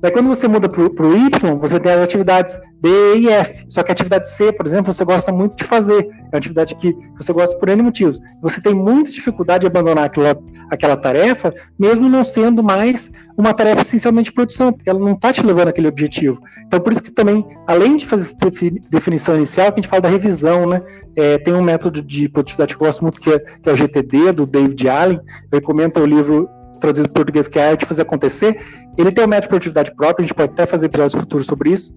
Daí 0.00 0.10
quando 0.10 0.28
você 0.28 0.48
muda 0.48 0.68
para 0.68 0.82
o 0.82 1.16
Y, 1.16 1.58
você 1.58 1.78
tem 1.78 1.92
as 1.92 2.00
atividades 2.00 2.58
D 2.80 3.18
e 3.18 3.28
F. 3.28 3.66
Só 3.68 3.82
que 3.82 3.90
a 3.90 3.92
atividade 3.92 4.28
C, 4.30 4.52
por 4.52 4.66
exemplo, 4.66 4.92
você 4.92 5.04
gosta 5.04 5.30
muito 5.30 5.56
de 5.56 5.64
fazer. 5.64 6.08
É 6.08 6.34
uma 6.34 6.38
atividade 6.38 6.74
que 6.74 6.96
você 7.16 7.32
gosta 7.32 7.56
por 7.58 7.68
N 7.68 7.82
motivos. 7.82 8.18
Você 8.40 8.62
tem 8.62 8.74
muita 8.74 9.10
dificuldade 9.10 9.60
de 9.62 9.66
abandonar 9.66 10.04
aquela, 10.04 10.36
aquela 10.70 10.96
tarefa, 10.96 11.52
mesmo 11.78 12.08
não 12.08 12.24
sendo 12.24 12.62
mais 12.62 13.10
uma 13.36 13.52
tarefa 13.52 13.82
essencialmente 13.82 14.30
de 14.30 14.34
produção, 14.34 14.72
porque 14.72 14.88
ela 14.88 14.98
não 14.98 15.12
está 15.12 15.32
te 15.32 15.44
levando 15.44 15.68
àquele 15.68 15.88
objetivo. 15.88 16.40
Então, 16.66 16.80
por 16.80 16.92
isso 16.92 17.02
que 17.02 17.12
também, 17.12 17.46
além 17.66 17.96
de 17.96 18.06
fazer 18.06 18.24
essa 18.24 18.70
definição 18.88 19.36
inicial, 19.36 19.72
que 19.72 19.80
a 19.80 19.82
gente 19.82 19.90
fala 19.90 20.02
da 20.02 20.08
revisão, 20.08 20.66
né? 20.66 20.82
É, 21.14 21.38
tem 21.38 21.52
um 21.52 21.62
método 21.62 22.00
de 22.00 22.28
produtividade 22.28 22.74
que 22.74 22.82
eu 22.82 22.86
gosto 22.86 23.02
muito, 23.02 23.20
que 23.20 23.30
é, 23.30 23.38
que 23.38 23.68
é 23.68 23.72
o 23.72 23.76
GTD, 23.76 24.32
do 24.32 24.46
David 24.46 24.88
Allen. 24.88 25.20
Ele 25.52 25.60
comenta 25.60 26.00
o 26.00 26.06
livro 26.06 26.48
traduzido 26.80 27.08
em 27.08 27.12
português, 27.12 27.48
que 27.48 27.58
é 27.58 27.66
a 27.66 27.70
arte 27.70 27.86
fazer 27.86 28.02
acontecer. 28.02 28.60
Ele 28.96 29.12
tem 29.12 29.24
um 29.24 29.28
método 29.28 29.44
de 29.44 29.48
produtividade 29.48 29.94
próprio, 29.94 30.24
a 30.24 30.26
gente 30.26 30.34
pode 30.34 30.52
até 30.52 30.66
fazer 30.66 30.86
episódios 30.86 31.20
futuros 31.20 31.46
sobre 31.46 31.70
isso. 31.70 31.94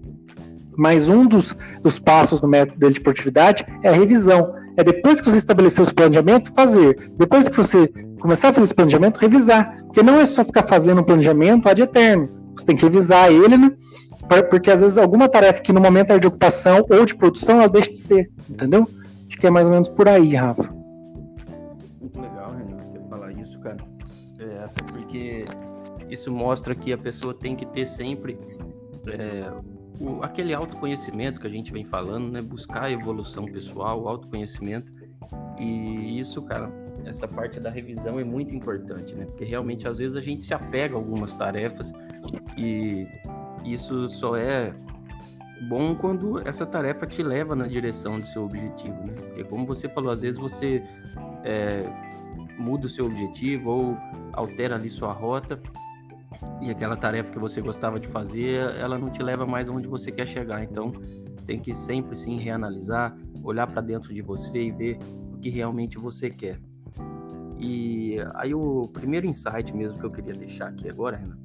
Mas 0.76 1.08
um 1.08 1.26
dos, 1.26 1.56
dos 1.82 1.98
passos 1.98 2.40
do 2.40 2.48
método 2.48 2.78
dele 2.78 2.94
de 2.94 3.00
produtividade 3.00 3.64
é 3.82 3.88
a 3.88 3.92
revisão. 3.92 4.54
É 4.76 4.82
depois 4.82 5.20
que 5.20 5.30
você 5.30 5.38
estabeleceu 5.38 5.82
esse 5.82 5.94
planejamento, 5.94 6.52
fazer. 6.54 6.96
Depois 7.16 7.48
que 7.48 7.56
você 7.56 7.88
começar 8.20 8.48
a 8.48 8.52
fazer 8.52 8.64
esse 8.64 8.74
planejamento, 8.74 9.18
revisar. 9.18 9.82
Porque 9.84 10.02
não 10.02 10.20
é 10.20 10.24
só 10.24 10.44
ficar 10.44 10.64
fazendo 10.64 11.00
um 11.00 11.04
planejamento 11.04 11.68
ad 11.68 11.80
eterno. 11.80 12.28
Você 12.56 12.66
tem 12.66 12.76
que 12.76 12.82
revisar 12.82 13.30
ele, 13.30 13.56
né? 13.56 13.70
Porque 14.50 14.70
às 14.70 14.80
vezes 14.80 14.98
alguma 14.98 15.28
tarefa 15.28 15.60
que 15.60 15.72
no 15.72 15.80
momento 15.80 16.12
é 16.12 16.18
de 16.18 16.26
ocupação 16.26 16.84
ou 16.90 17.04
de 17.04 17.14
produção, 17.14 17.58
ela 17.58 17.68
deixa 17.68 17.92
de 17.92 17.98
ser. 17.98 18.30
Entendeu? 18.50 18.88
Acho 19.28 19.38
que 19.38 19.46
é 19.46 19.50
mais 19.50 19.66
ou 19.66 19.72
menos 19.72 19.88
por 19.88 20.08
aí, 20.08 20.34
Rafa. 20.34 20.83
Porque 24.90 25.44
isso 26.08 26.30
mostra 26.32 26.74
que 26.74 26.92
a 26.92 26.98
pessoa 26.98 27.34
tem 27.34 27.54
que 27.54 27.66
ter 27.66 27.86
sempre 27.86 28.38
é, 29.06 29.52
o, 30.00 30.22
aquele 30.22 30.54
autoconhecimento 30.54 31.40
que 31.40 31.46
a 31.46 31.50
gente 31.50 31.72
vem 31.72 31.84
falando, 31.84 32.32
né? 32.32 32.42
Buscar 32.42 32.84
a 32.84 32.90
evolução 32.90 33.44
pessoal, 33.44 34.08
autoconhecimento. 34.08 34.92
E 35.58 36.18
isso, 36.18 36.42
cara, 36.42 36.70
essa 37.04 37.26
parte 37.26 37.58
da 37.60 37.70
revisão 37.70 38.18
é 38.18 38.24
muito 38.24 38.54
importante, 38.54 39.14
né? 39.14 39.24
Porque 39.24 39.44
realmente 39.44 39.86
às 39.88 39.98
vezes 39.98 40.16
a 40.16 40.20
gente 40.20 40.42
se 40.42 40.52
apega 40.52 40.94
a 40.94 40.98
algumas 40.98 41.34
tarefas 41.34 41.92
e 42.56 43.06
isso 43.64 44.08
só 44.08 44.36
é 44.36 44.74
bom 45.68 45.94
quando 45.94 46.46
essa 46.46 46.66
tarefa 46.66 47.06
te 47.06 47.22
leva 47.22 47.54
na 47.54 47.66
direção 47.66 48.20
do 48.20 48.26
seu 48.26 48.44
objetivo, 48.44 48.96
né? 49.06 49.14
Porque 49.14 49.44
como 49.44 49.64
você 49.64 49.88
falou, 49.88 50.10
às 50.10 50.20
vezes 50.22 50.38
você 50.38 50.82
é, 51.44 51.84
muda 52.58 52.86
o 52.86 52.88
seu 52.88 53.06
objetivo 53.06 53.70
ou 53.70 53.98
altera 54.32 54.74
ali 54.74 54.88
sua 54.88 55.12
rota 55.12 55.60
e 56.60 56.70
aquela 56.70 56.96
tarefa 56.96 57.30
que 57.30 57.38
você 57.38 57.60
gostava 57.60 57.98
de 57.98 58.08
fazer, 58.08 58.58
ela 58.76 58.98
não 58.98 59.10
te 59.10 59.22
leva 59.22 59.46
mais 59.46 59.68
aonde 59.68 59.88
você 59.88 60.10
quer 60.10 60.26
chegar. 60.26 60.62
Então, 60.62 60.92
tem 61.46 61.58
que 61.58 61.74
sempre 61.74 62.16
sim 62.16 62.36
reanalisar, 62.36 63.16
olhar 63.42 63.66
para 63.66 63.80
dentro 63.80 64.12
de 64.14 64.22
você 64.22 64.64
e 64.64 64.70
ver 64.70 64.98
o 65.32 65.38
que 65.38 65.50
realmente 65.50 65.98
você 65.98 66.28
quer. 66.28 66.58
E 67.58 68.16
aí 68.34 68.54
o 68.54 68.88
primeiro 68.88 69.26
insight 69.26 69.74
mesmo 69.74 69.98
que 69.98 70.04
eu 70.04 70.10
queria 70.10 70.34
deixar 70.34 70.68
aqui 70.68 70.88
agora, 70.88 71.16
Renan, 71.16 71.38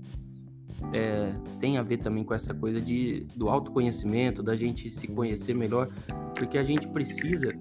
é, 0.94 1.34
tem 1.60 1.78
a 1.78 1.84
ver 1.84 1.98
também 1.98 2.24
com 2.24 2.34
essa 2.34 2.54
coisa 2.54 2.80
de, 2.82 3.28
do 3.36 3.50
autoconhecimento, 3.50 4.42
da 4.42 4.56
gente 4.56 4.89
se 4.89 5.08
conhecer 5.08 5.54
melhor, 5.54 5.88
porque 6.36 6.58
a 6.58 6.63
gente 6.63 6.88
precisa 6.88 7.54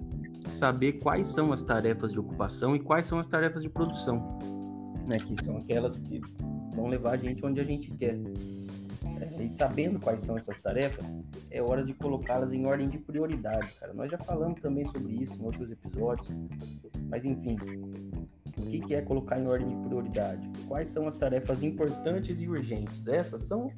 saber 0.49 0.93
quais 0.93 1.27
são 1.27 1.51
as 1.51 1.63
tarefas 1.63 2.11
de 2.11 2.19
ocupação 2.19 2.75
e 2.75 2.79
quais 2.79 3.05
são 3.05 3.19
as 3.19 3.27
tarefas 3.27 3.63
de 3.63 3.69
produção, 3.69 4.39
né? 5.07 5.19
Que 5.19 5.41
são 5.43 5.57
aquelas 5.57 5.97
que 5.97 6.21
vão 6.75 6.87
levar 6.87 7.11
a 7.11 7.17
gente 7.17 7.45
onde 7.45 7.59
a 7.59 7.63
gente 7.63 7.91
quer. 7.91 8.17
É, 9.19 9.43
e 9.43 9.49
sabendo 9.49 9.99
quais 9.99 10.21
são 10.21 10.37
essas 10.37 10.57
tarefas, 10.59 11.19
é 11.51 11.61
hora 11.61 11.83
de 11.83 11.93
colocá-las 11.93 12.53
em 12.53 12.65
ordem 12.65 12.87
de 12.87 12.97
prioridade, 12.97 13.71
cara. 13.79 13.93
Nós 13.93 14.09
já 14.09 14.17
falamos 14.17 14.61
também 14.61 14.85
sobre 14.85 15.13
isso 15.21 15.41
em 15.41 15.45
outros 15.45 15.69
episódios, 15.71 16.27
mas 17.09 17.25
enfim, 17.25 17.57
o 18.57 18.61
que, 18.69 18.79
que 18.79 18.95
é 18.95 19.01
colocar 19.01 19.39
em 19.39 19.47
ordem 19.47 19.67
de 19.67 19.87
prioridade? 19.87 20.49
Quais 20.67 20.89
são 20.89 21.07
as 21.07 21.15
tarefas 21.15 21.63
importantes 21.63 22.39
e 22.39 22.47
urgentes? 22.47 23.07
Essas 23.07 23.41
são. 23.41 23.71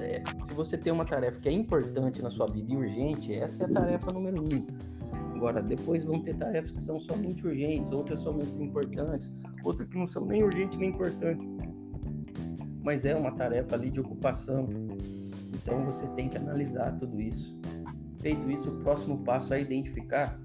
É, 0.00 0.22
se 0.46 0.54
você 0.54 0.78
tem 0.78 0.92
uma 0.92 1.04
tarefa 1.04 1.40
que 1.40 1.48
é 1.48 1.52
importante 1.52 2.22
na 2.22 2.30
sua 2.30 2.46
vida 2.46 2.72
e 2.72 2.76
urgente, 2.76 3.34
essa 3.34 3.64
é 3.64 3.66
a 3.66 3.72
tarefa 3.72 4.12
número 4.12 4.42
um. 4.42 4.66
Agora, 5.38 5.62
depois 5.62 6.02
vão 6.02 6.20
ter 6.20 6.34
tarefas 6.34 6.72
que 6.72 6.80
são 6.80 6.98
somente 6.98 7.46
urgentes, 7.46 7.92
outras 7.92 8.18
somente 8.18 8.60
importantes, 8.60 9.30
outras 9.62 9.88
que 9.88 9.96
não 9.96 10.04
são 10.04 10.24
nem 10.26 10.42
urgentes 10.42 10.76
nem 10.80 10.90
importantes. 10.90 11.46
Mas 12.82 13.04
é 13.04 13.14
uma 13.14 13.30
tarefa 13.30 13.76
ali 13.76 13.88
de 13.88 14.00
ocupação. 14.00 14.68
Então 15.54 15.84
você 15.84 16.08
tem 16.08 16.28
que 16.28 16.36
analisar 16.36 16.98
tudo 16.98 17.20
isso. 17.20 17.56
Feito 18.20 18.50
isso, 18.50 18.68
o 18.68 18.80
próximo 18.80 19.18
passo 19.18 19.54
é 19.54 19.60
identificar 19.60 20.36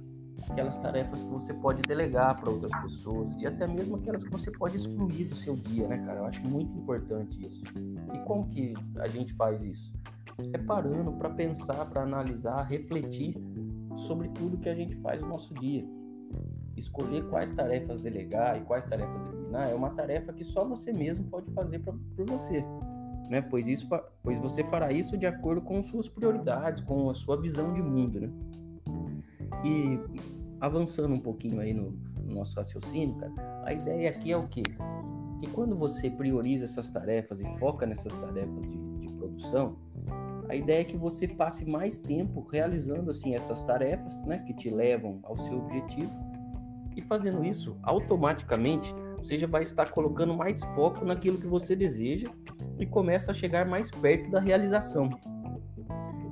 aquelas 0.47 0.77
tarefas 0.77 1.23
que 1.23 1.31
você 1.31 1.55
pode 1.55 1.81
delegar 1.81 2.39
para 2.39 2.51
outras 2.51 2.71
pessoas 2.83 3.35
e 3.38 3.47
até 3.47 3.65
mesmo 3.65 3.95
aquelas 3.95 4.23
que 4.23 4.29
você 4.29 4.51
pode 4.51 4.77
excluir 4.77 5.25
do 5.25 5.35
seu 5.35 5.55
dia, 5.55 5.88
né, 5.88 5.97
cara? 6.05 6.19
Eu 6.19 6.25
acho 6.25 6.47
muito 6.47 6.71
importante 6.77 7.43
isso. 7.43 7.63
E 8.13 8.19
como 8.25 8.47
que 8.47 8.75
a 9.00 9.07
gente 9.07 9.33
faz 9.33 9.65
isso? 9.65 9.91
É 10.53 10.57
parando 10.59 11.13
para 11.13 11.31
pensar, 11.31 11.83
para 11.88 12.03
analisar, 12.03 12.62
refletir 12.62 13.35
sobre 13.95 14.27
tudo 14.29 14.57
que 14.57 14.69
a 14.69 14.75
gente 14.75 14.95
faz 14.97 15.21
no 15.21 15.27
nosso 15.27 15.53
dia. 15.53 15.85
Escolher 16.75 17.23
quais 17.29 17.53
tarefas 17.53 18.01
delegar 18.01 18.57
e 18.57 18.62
quais 18.62 18.85
tarefas 18.85 19.23
eliminar 19.27 19.69
é 19.69 19.75
uma 19.75 19.91
tarefa 19.91 20.33
que 20.33 20.43
só 20.43 20.67
você 20.67 20.91
mesmo 20.91 21.25
pode 21.25 21.51
fazer 21.51 21.79
pra, 21.79 21.93
por 22.15 22.25
você. 22.25 22.65
Né? 23.29 23.41
Pois, 23.41 23.67
isso, 23.67 23.88
pois 24.21 24.39
você 24.39 24.63
fará 24.63 24.91
isso 24.91 25.17
de 25.17 25.25
acordo 25.25 25.62
com 25.62 25.83
suas 25.83 26.09
prioridades, 26.09 26.81
com 26.83 27.09
a 27.09 27.13
sua 27.13 27.39
visão 27.39 27.73
de 27.73 27.81
mundo. 27.81 28.19
Né? 28.19 28.29
E 29.63 30.00
avançando 30.59 31.13
um 31.13 31.19
pouquinho 31.19 31.59
aí 31.59 31.73
no, 31.73 31.91
no 32.21 32.35
nosso 32.35 32.55
raciocínio, 32.55 33.15
cara, 33.15 33.63
a 33.65 33.73
ideia 33.73 34.09
aqui 34.09 34.31
é 34.31 34.38
o 34.38 34.47
quê? 34.47 34.63
Que 35.39 35.47
quando 35.47 35.75
você 35.75 36.09
prioriza 36.09 36.65
essas 36.65 36.89
tarefas 36.89 37.41
e 37.41 37.59
foca 37.59 37.85
nessas 37.85 38.15
tarefas 38.15 38.69
de, 38.69 38.77
de 39.00 39.07
produção, 39.13 39.77
a 40.53 40.55
ideia 40.55 40.81
é 40.81 40.83
que 40.83 40.95
você 40.95 41.27
passe 41.27 41.65
mais 41.65 41.98
tempo 41.98 42.48
realizando 42.51 43.10
assim 43.10 43.33
essas 43.33 43.63
tarefas, 43.63 44.24
né, 44.24 44.38
que 44.45 44.53
te 44.53 44.69
levam 44.69 45.19
ao 45.24 45.36
seu 45.36 45.57
objetivo. 45.57 46.12
E 46.95 47.01
fazendo 47.01 47.43
isso, 47.43 47.75
automaticamente 47.81 48.93
você 49.17 49.39
já 49.39 49.48
vai 49.48 49.63
estar 49.63 49.89
colocando 49.89 50.36
mais 50.36 50.63
foco 50.75 51.03
naquilo 51.03 51.39
que 51.39 51.48
você 51.48 51.75
deseja 51.75 52.29
e 52.77 52.86
começa 52.86 53.31
a 53.31 53.33
chegar 53.33 53.65
mais 53.65 53.89
perto 53.89 54.29
da 54.29 54.39
realização. 54.39 55.10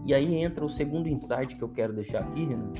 E 0.05 0.13
aí 0.13 0.35
entra 0.35 0.63
o 0.63 0.69
segundo 0.69 1.09
insight 1.09 1.55
que 1.55 1.63
eu 1.63 1.69
quero 1.69 1.91
deixar 1.91 2.19
aqui, 2.19 2.45
Renan, 2.45 2.73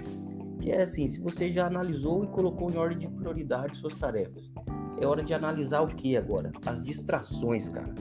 que 0.59 0.71
é 0.71 0.83
assim, 0.83 1.07
se 1.07 1.19
você 1.19 1.51
já 1.51 1.65
analisou 1.65 2.23
e 2.23 2.27
colocou 2.27 2.69
em 2.69 2.77
ordem 2.77 2.99
de 2.99 3.07
prioridade 3.07 3.77
suas 3.77 3.95
tarefas, 3.95 4.51
é 4.99 5.07
hora 5.07 5.23
de 5.23 5.33
analisar 5.33 5.81
o 5.81 5.87
que 5.87 6.15
agora? 6.15 6.51
As 6.67 6.83
distrações, 6.83 7.67
cara 7.67 7.95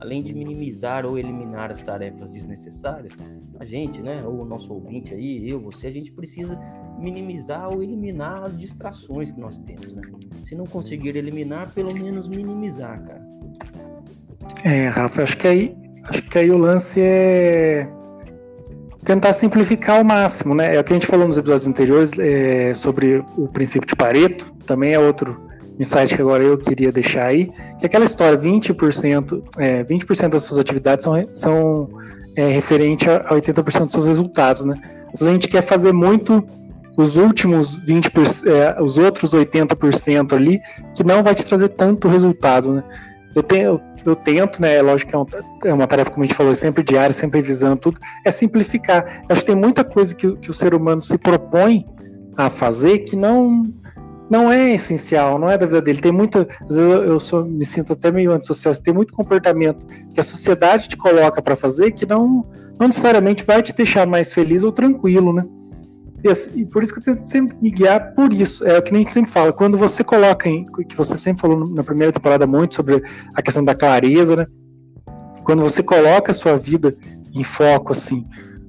além 0.00 0.22
de 0.22 0.34
minimizar 0.34 1.04
ou 1.04 1.18
eliminar 1.18 1.70
as 1.70 1.82
tarefas 1.82 2.32
desnecessárias, 2.32 3.22
a 3.58 3.64
gente, 3.64 4.00
né, 4.00 4.22
ou 4.24 4.42
o 4.42 4.44
nosso 4.44 4.72
ouvinte 4.72 5.14
aí, 5.14 5.48
eu, 5.48 5.58
você, 5.58 5.88
a 5.88 5.90
gente 5.90 6.12
precisa 6.12 6.58
minimizar 6.98 7.68
ou 7.68 7.82
eliminar 7.82 8.44
as 8.44 8.56
distrações 8.56 9.30
que 9.32 9.40
nós 9.40 9.58
temos, 9.58 9.92
né? 9.92 10.02
Se 10.42 10.54
não 10.54 10.64
conseguir 10.64 11.16
eliminar, 11.16 11.72
pelo 11.72 11.92
menos 11.92 12.28
minimizar, 12.28 13.02
cara. 13.02 13.26
É, 14.64 14.88
Rafa, 14.88 15.22
acho 15.22 15.36
que 15.36 15.48
aí, 15.48 15.76
acho 16.04 16.22
que 16.24 16.38
aí 16.38 16.50
o 16.50 16.58
lance 16.58 17.00
é 17.00 17.88
tentar 19.04 19.32
simplificar 19.32 19.98
ao 19.98 20.04
máximo, 20.04 20.54
né? 20.54 20.76
É 20.76 20.80
o 20.80 20.84
que 20.84 20.92
a 20.92 20.96
gente 20.96 21.06
falou 21.06 21.26
nos 21.26 21.38
episódios 21.38 21.66
anteriores 21.66 22.12
é, 22.18 22.74
sobre 22.74 23.24
o 23.36 23.48
princípio 23.48 23.88
de 23.88 23.96
Pareto, 23.96 24.52
também 24.66 24.92
é 24.92 24.98
outro 24.98 25.47
insight 25.78 26.14
que 26.14 26.20
agora 26.20 26.42
eu 26.42 26.58
queria 26.58 26.90
deixar 26.90 27.26
aí, 27.26 27.46
que 27.78 27.84
é 27.84 27.86
aquela 27.86 28.04
história, 28.04 28.38
20%, 28.38 29.42
é, 29.58 29.84
20% 29.84 30.28
das 30.28 30.44
suas 30.44 30.58
atividades 30.58 31.04
são, 31.04 31.28
são 31.32 31.88
é, 32.36 32.48
referente 32.48 33.08
a 33.08 33.28
80% 33.30 33.84
dos 33.84 33.92
seus 33.92 34.06
resultados, 34.06 34.64
né? 34.64 34.80
A 35.20 35.24
gente 35.24 35.48
quer 35.48 35.62
fazer 35.62 35.92
muito 35.92 36.46
os 36.96 37.16
últimos 37.16 37.76
20%, 37.84 38.46
é, 38.48 38.82
os 38.82 38.98
outros 38.98 39.32
80% 39.32 40.32
ali, 40.32 40.60
que 40.94 41.04
não 41.04 41.22
vai 41.22 41.34
te 41.34 41.44
trazer 41.44 41.68
tanto 41.70 42.08
resultado, 42.08 42.74
né? 42.74 42.84
Eu 43.34 43.42
tenho, 43.42 43.80
eu 44.04 44.16
tento, 44.16 44.60
né? 44.60 44.76
É 44.76 44.82
lógico 44.82 45.10
que 45.10 45.16
é, 45.16 45.18
um, 45.18 45.26
é, 45.64 45.72
uma 45.72 45.86
tarefa, 45.86 46.10
como 46.10 46.24
a 46.24 46.26
gente 46.26 46.36
falou, 46.36 46.54
sempre 46.54 46.82
diária, 46.82 47.12
sempre 47.12 47.40
visando 47.40 47.76
tudo, 47.76 48.00
é 48.24 48.30
simplificar. 48.30 49.22
Acho 49.28 49.42
que 49.42 49.46
tem 49.46 49.56
muita 49.56 49.84
coisa 49.84 50.14
que, 50.14 50.36
que 50.36 50.50
o 50.50 50.54
ser 50.54 50.74
humano 50.74 51.00
se 51.00 51.16
propõe 51.16 51.86
a 52.36 52.50
fazer 52.50 53.00
que 53.00 53.14
não 53.14 53.64
não 54.30 54.52
é 54.52 54.74
essencial, 54.74 55.38
não 55.38 55.48
é 55.48 55.56
da 55.56 55.66
vida 55.66 55.80
dele. 55.80 56.00
Tem 56.00 56.12
muita, 56.12 56.46
às 56.68 56.76
vezes 56.76 56.92
eu, 56.92 57.18
sou, 57.18 57.44
me 57.44 57.64
sinto 57.64 57.92
até 57.92 58.10
meio 58.10 58.32
antissocial. 58.32 58.74
Tem 58.74 58.92
muito 58.92 59.12
comportamento 59.12 59.86
que 60.12 60.20
a 60.20 60.22
sociedade 60.22 60.88
te 60.88 60.96
coloca 60.96 61.40
para 61.40 61.56
fazer 61.56 61.92
que 61.92 62.04
não, 62.04 62.46
não 62.78 62.88
necessariamente 62.88 63.44
vai 63.44 63.62
te 63.62 63.74
deixar 63.74 64.06
mais 64.06 64.32
feliz 64.32 64.62
ou 64.62 64.72
tranquilo, 64.72 65.32
né? 65.32 65.44
E, 66.22 66.28
assim, 66.28 66.66
por 66.66 66.82
isso 66.82 66.92
que 66.92 66.98
eu 66.98 67.04
tento 67.14 67.22
sempre 67.24 67.56
me 67.60 67.70
guiar 67.70 68.12
por 68.14 68.32
isso. 68.32 68.66
É 68.66 68.76
o 68.76 68.82
que 68.82 68.94
a 68.94 68.98
gente 68.98 69.12
sempre 69.12 69.30
fala. 69.30 69.52
Quando 69.52 69.78
você 69.78 70.02
coloca 70.02 70.48
em. 70.48 70.66
que 70.66 70.96
você 70.96 71.16
sempre 71.16 71.40
falou 71.40 71.68
na 71.68 71.84
primeira 71.84 72.12
temporada 72.12 72.46
muito 72.46 72.74
sobre 72.74 73.02
a 73.34 73.42
questão 73.42 73.64
da 73.64 73.74
clareza, 73.74 74.34
né? 74.34 74.46
Quando 75.44 75.62
você 75.62 75.82
coloca 75.82 76.32
a 76.32 76.34
sua 76.34 76.58
vida 76.58 76.94
em 77.32 77.44
foco, 77.44 77.92
assim, 77.92 78.26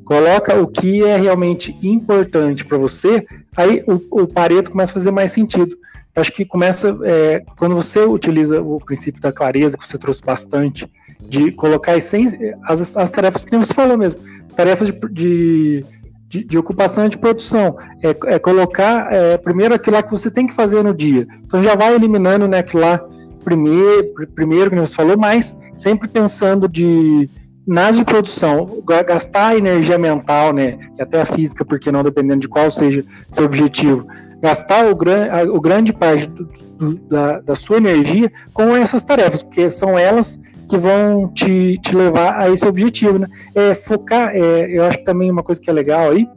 coloca 0.10 0.60
o 0.60 0.66
que 0.66 1.04
é 1.04 1.16
realmente 1.18 1.78
importante 1.84 2.66
para 2.66 2.80
você, 2.80 3.28
aí 3.56 3.84
o, 3.86 4.24
o, 4.24 4.26
Pareto 4.26 4.72
começa 4.72 4.92
a 4.92 4.96
fazer 4.96 5.12
mais 5.12 5.32
sentido. 5.32 5.78
Acho 6.16 6.32
que 6.32 6.44
começa. 6.44 6.98
É, 7.04 7.44
quando 7.56 7.76
você 7.76 8.00
utiliza 8.00 8.60
o 8.60 8.80
princípio 8.80 9.22
da 9.22 9.32
clareza, 9.32 9.78
que 9.78 9.88
você 9.88 10.00
trouxe 10.00 10.24
bastante, 10.24 10.92
de 11.22 11.52
colocar 11.52 11.94
as, 11.94 12.98
as 12.98 13.12
tarefas 13.12 13.46
que 13.46 13.56
você 13.56 13.72
falou 13.72 14.00
mesmo, 14.00 14.20
tarefas 14.56 14.88
de, 14.88 15.00
de 15.12 15.86
de, 16.28 16.44
de, 16.44 16.60
ocupação 16.60 17.08
e 17.08 17.10
de 17.10 17.18
produção. 17.18 17.76
É, 18.04 18.36
é 18.36 18.38
colocar 18.38 19.12
é, 19.12 19.36
primeiro 19.36 19.74
aquilo 19.74 19.96
lá 19.96 20.04
que 20.04 20.12
você 20.12 20.30
tem 20.30 20.46
que 20.46 20.54
fazer 20.54 20.84
no 20.84 20.94
dia. 20.94 21.28
Então 21.44 21.64
já 21.64 21.76
vai 21.76 21.96
eliminando 21.96 22.48
né, 22.48 22.60
aquilo 22.60 22.84
lá 22.84 23.04
primeiro, 23.44 24.14
primeiro 24.36 24.70
que 24.70 24.76
você 24.76 24.94
falou, 24.94 25.18
mas 25.18 25.58
sempre 25.74 26.08
pensando 26.08 26.68
de 26.70 27.28
nas 27.70 27.98
de 27.98 28.04
produção, 28.04 28.82
gastar 29.06 29.56
energia 29.56 29.96
mental, 29.96 30.52
né, 30.52 30.80
e 30.98 31.02
até 31.04 31.22
a 31.22 31.26
física, 31.26 31.64
porque 31.64 31.92
não 31.92 32.04
dependendo 32.04 32.40
de 32.40 32.48
qual 32.48 32.72
seja 32.72 33.06
seu 33.30 33.46
objetivo, 33.46 34.08
gastar 34.42 34.90
o, 34.90 34.96
gran, 34.96 35.28
o 35.54 35.62
grande 35.62 35.94
parte 35.94 36.28
do, 36.28 36.50
do, 36.80 36.96
da, 37.08 37.40
da 37.42 37.56
sua 37.56 37.78
energia 37.78 38.32
com 38.54 38.76
essas 38.76 39.04
tarefas, 39.04 39.44
porque 39.44 39.70
são 39.70 40.00
elas 40.00 40.40
que 40.68 40.78
vão 40.78 41.28
te, 41.28 41.78
te 41.78 41.96
levar 41.96 42.42
a 42.42 42.50
esse 42.50 42.66
objetivo, 42.68 43.20
né? 43.20 43.28
É 43.54 43.76
focar, 43.76 44.36
é, 44.36 44.68
eu 44.76 44.84
acho 44.86 44.98
que 44.98 45.04
também 45.04 45.30
uma 45.30 45.44
coisa 45.44 45.62
que 45.62 45.70
é 45.70 45.74
legal 45.74 46.10
aí, 46.10 46.28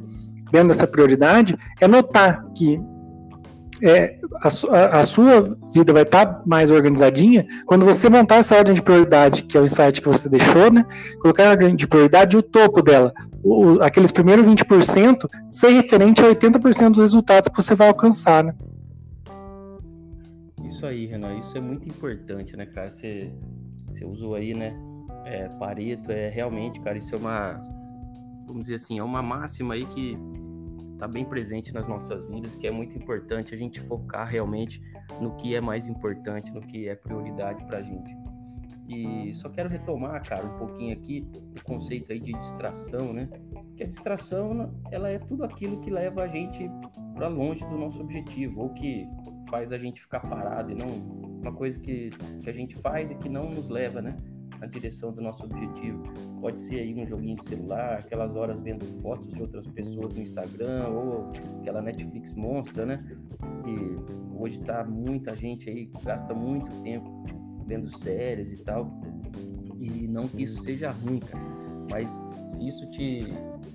dentro 0.50 0.68
dessa 0.68 0.86
prioridade, 0.86 1.56
é 1.80 1.88
notar 1.88 2.44
que 2.54 2.78
é, 3.82 4.18
a, 4.40 5.00
a, 5.00 5.04
sua 5.04 5.56
vida 5.72 5.92
vai 5.92 6.02
estar 6.02 6.26
tá 6.26 6.42
mais 6.46 6.70
organizadinha 6.70 7.46
quando 7.66 7.84
você 7.84 8.08
montar 8.08 8.36
essa 8.36 8.56
ordem 8.56 8.74
de 8.74 8.82
prioridade, 8.82 9.42
que 9.42 9.56
é 9.56 9.60
o 9.60 9.64
insight 9.64 10.00
que 10.00 10.08
você 10.08 10.28
deixou, 10.28 10.70
né? 10.70 10.86
Colocar 11.20 11.48
a 11.48 11.50
ordem 11.50 11.74
de 11.74 11.86
prioridade 11.86 12.36
o 12.36 12.42
topo 12.42 12.80
dela. 12.80 13.12
O, 13.42 13.80
aqueles 13.82 14.12
primeiros 14.12 14.46
20% 14.46 15.28
ser 15.50 15.70
referente 15.70 16.22
a 16.22 16.28
80% 16.28 16.90
dos 16.90 17.00
resultados 17.00 17.48
que 17.48 17.56
você 17.56 17.74
vai 17.74 17.88
alcançar, 17.88 18.44
né? 18.44 18.54
Isso 20.64 20.86
aí, 20.86 21.06
Renan, 21.06 21.38
isso 21.38 21.56
é 21.58 21.60
muito 21.60 21.88
importante, 21.88 22.56
né, 22.56 22.66
cara? 22.66 22.88
Você 22.88 23.32
você 23.92 24.06
usou 24.06 24.34
aí, 24.34 24.54
né? 24.54 24.74
É, 25.24 25.48
Pareto, 25.58 26.10
é 26.10 26.28
realmente, 26.28 26.80
cara, 26.80 26.96
isso 26.96 27.14
é 27.14 27.18
uma, 27.18 27.60
vamos 28.46 28.64
dizer 28.64 28.76
assim, 28.76 28.98
é 28.98 29.04
uma 29.04 29.22
máxima 29.22 29.74
aí 29.74 29.84
que 29.84 30.16
tá 31.02 31.08
bem 31.08 31.24
presente 31.24 31.74
nas 31.74 31.88
nossas 31.88 32.24
vidas, 32.28 32.54
que 32.54 32.64
é 32.64 32.70
muito 32.70 32.96
importante 32.96 33.52
a 33.52 33.58
gente 33.58 33.80
focar 33.80 34.24
realmente 34.24 34.80
no 35.20 35.34
que 35.34 35.52
é 35.52 35.60
mais 35.60 35.88
importante, 35.88 36.52
no 36.52 36.60
que 36.60 36.88
é 36.88 36.94
prioridade 36.94 37.64
pra 37.64 37.82
gente. 37.82 38.16
E 38.88 39.34
só 39.34 39.48
quero 39.48 39.68
retomar, 39.68 40.22
cara, 40.22 40.46
um 40.46 40.56
pouquinho 40.58 40.92
aqui 40.92 41.28
o 41.58 41.64
conceito 41.64 42.12
aí 42.12 42.20
de 42.20 42.32
distração, 42.34 43.12
né? 43.12 43.28
Que 43.76 43.82
a 43.82 43.86
distração, 43.88 44.72
ela 44.92 45.08
é 45.08 45.18
tudo 45.18 45.42
aquilo 45.42 45.80
que 45.80 45.90
leva 45.90 46.22
a 46.22 46.28
gente 46.28 46.70
para 47.16 47.26
longe 47.26 47.66
do 47.66 47.76
nosso 47.76 48.00
objetivo, 48.00 48.60
ou 48.60 48.68
que 48.70 49.04
faz 49.50 49.72
a 49.72 49.78
gente 49.78 50.02
ficar 50.02 50.20
parado 50.20 50.70
e 50.70 50.74
não 50.76 50.86
uma 50.86 51.52
coisa 51.52 51.80
que, 51.80 52.10
que 52.40 52.48
a 52.48 52.52
gente 52.52 52.76
faz 52.76 53.10
e 53.10 53.16
que 53.16 53.28
não 53.28 53.50
nos 53.50 53.68
leva, 53.68 54.00
né? 54.00 54.14
Na 54.62 54.68
direção 54.68 55.12
do 55.12 55.20
nosso 55.20 55.42
objetivo. 55.42 56.04
Pode 56.40 56.60
ser 56.60 56.78
aí 56.78 56.94
um 56.94 57.04
joguinho 57.04 57.36
de 57.36 57.44
celular, 57.46 57.94
aquelas 57.94 58.36
horas 58.36 58.60
vendo 58.60 58.84
fotos 59.02 59.26
de 59.32 59.42
outras 59.42 59.66
pessoas 59.66 60.12
no 60.14 60.22
Instagram, 60.22 60.86
ou 60.86 61.32
aquela 61.60 61.82
Netflix 61.82 62.30
monstra, 62.36 62.86
né? 62.86 63.04
Que 63.64 63.96
hoje 64.40 64.60
tá 64.60 64.84
muita 64.84 65.34
gente 65.34 65.68
aí, 65.68 65.90
gasta 66.04 66.32
muito 66.32 66.70
tempo 66.82 67.24
vendo 67.66 67.90
séries 67.98 68.52
e 68.52 68.56
tal. 68.58 68.88
E 69.80 70.06
não 70.06 70.28
que 70.28 70.44
isso 70.44 70.62
seja 70.62 70.92
ruim, 70.92 71.18
cara. 71.18 71.44
Mas 71.90 72.24
se 72.46 72.68
isso 72.68 72.88
te 72.88 73.26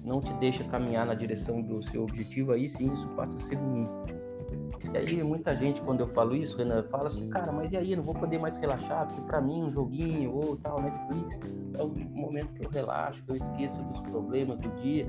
não 0.06 0.22
te 0.22 0.34
deixa 0.36 0.64
caminhar 0.64 1.06
na 1.06 1.14
direção 1.14 1.62
do 1.62 1.82
seu 1.82 2.04
objetivo, 2.04 2.54
aí 2.54 2.70
sim 2.70 2.94
isso 2.94 3.10
passa 3.10 3.36
a 3.36 3.40
ser 3.40 3.56
ruim. 3.56 3.90
E 5.04 5.08
aí 5.08 5.24
muita 5.24 5.56
gente, 5.56 5.82
quando 5.82 6.02
eu 6.02 6.08
falo 6.08 6.36
isso, 6.36 6.58
Renan, 6.58 6.84
fala 6.84 7.08
assim, 7.08 7.30
cara, 7.30 7.52
mas 7.52 7.72
e 7.72 7.78
aí, 7.78 7.96
não 7.96 8.04
vou 8.04 8.14
poder 8.14 8.38
mais 8.38 8.58
relaxar, 8.58 9.08
porque 9.08 9.22
para 9.22 9.40
mim 9.42 9.64
um 9.64 9.72
joguinho 9.72 10.34
ou 10.34 10.58
tal, 10.58 10.82
Netflix, 10.82 11.40
é 11.78 11.84
o 11.84 11.90
momento 12.10 12.54
que 12.54 12.66
eu 12.66 12.70
relaxo, 12.70 13.24
que 13.24 13.32
eu 13.32 13.36
esqueço 13.36 13.82
dos 13.84 14.02
problemas 14.02 14.60
do 14.60 14.70
dia. 14.82 15.06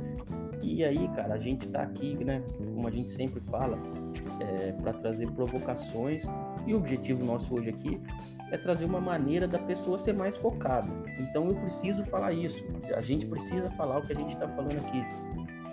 E 0.63 0.85
aí, 0.85 1.09
cara, 1.15 1.35
a 1.35 1.39
gente 1.39 1.69
tá 1.69 1.83
aqui, 1.83 2.23
né, 2.25 2.43
como 2.59 2.87
a 2.87 2.91
gente 2.91 3.11
sempre 3.11 3.41
fala, 3.41 3.79
é, 4.41 4.73
para 4.73 4.93
trazer 4.93 5.31
provocações. 5.33 6.25
E 6.67 6.75
o 6.75 6.77
objetivo 6.77 7.25
nosso 7.25 7.55
hoje 7.55 7.71
aqui 7.71 8.01
é 8.51 8.57
trazer 8.57 8.85
uma 8.85 9.01
maneira 9.01 9.47
da 9.47 9.59
pessoa 9.59 9.99
ser 9.99 10.13
mais 10.13 10.37
focada. 10.37 10.89
Então 11.19 11.49
eu 11.49 11.55
preciso 11.55 12.05
falar 12.05 12.33
isso. 12.33 12.65
A 12.95 13.01
gente 13.01 13.27
precisa 13.27 13.71
falar 13.73 13.99
o 13.99 14.07
que 14.07 14.13
a 14.13 14.19
gente 14.19 14.35
está 14.35 14.49
falando 14.49 14.79
aqui. 14.79 15.03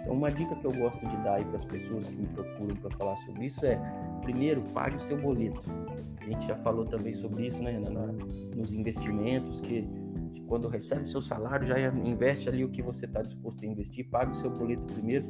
Então, 0.06 0.16
uma 0.16 0.32
dica 0.32 0.56
que 0.56 0.66
eu 0.66 0.72
gosto 0.72 1.04
de 1.08 1.18
dar 1.24 1.36
aí 1.36 1.46
para 1.46 1.56
as 1.56 1.66
pessoas 1.66 2.06
que 2.06 2.16
me 2.16 2.28
procuram 2.28 2.76
para 2.76 2.96
falar 2.96 3.16
sobre 3.18 3.48
isso 3.48 3.66
é: 3.66 3.76
primeiro, 4.22 4.62
pague 4.74 4.98
o 4.98 5.00
seu 5.00 5.18
boleto. 5.18 5.64
A 6.22 6.24
gente 6.26 6.46
já 6.46 6.56
falou 6.58 6.86
também 6.86 7.12
sobre 7.12 7.48
isso, 7.48 7.62
né, 7.64 7.72
Renan, 7.72 8.16
nos 8.56 8.72
investimentos, 8.72 9.60
que 9.60 9.88
quando 10.48 10.68
recebe 10.68 11.10
seu 11.10 11.24
salário, 11.24 11.68
já 11.68 11.80
investe 11.90 12.48
ali 12.48 12.64
o 12.64 12.70
que 12.70 12.84
você 12.84 13.06
está 13.06 13.24
disposto 13.24 13.66
a 13.66 13.68
investir, 13.68 14.08
pague 14.08 14.32
o 14.32 14.36
seu 14.36 14.50
boleto 14.50 14.86
primeiro. 14.86 15.26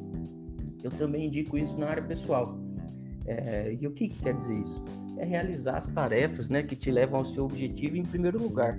Eu 0.83 0.91
também 0.91 1.27
indico 1.27 1.57
isso 1.57 1.77
na 1.79 1.87
área 1.87 2.03
pessoal. 2.03 2.59
É, 3.25 3.73
e 3.79 3.87
o 3.87 3.91
que, 3.91 4.09
que 4.09 4.21
quer 4.21 4.35
dizer 4.35 4.59
isso? 4.59 4.83
É 5.17 5.23
realizar 5.23 5.77
as 5.77 5.87
tarefas 5.87 6.49
né, 6.49 6.61
que 6.61 6.75
te 6.75 6.91
levam 6.91 7.19
ao 7.19 7.25
seu 7.25 7.45
objetivo 7.45 7.95
em 7.95 8.03
primeiro 8.03 8.41
lugar. 8.41 8.77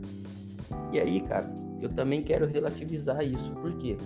E 0.92 1.00
aí, 1.00 1.22
cara, 1.22 1.50
eu 1.80 1.88
também 1.88 2.22
quero 2.22 2.46
relativizar 2.46 3.24
isso, 3.24 3.52
porque 3.54 3.96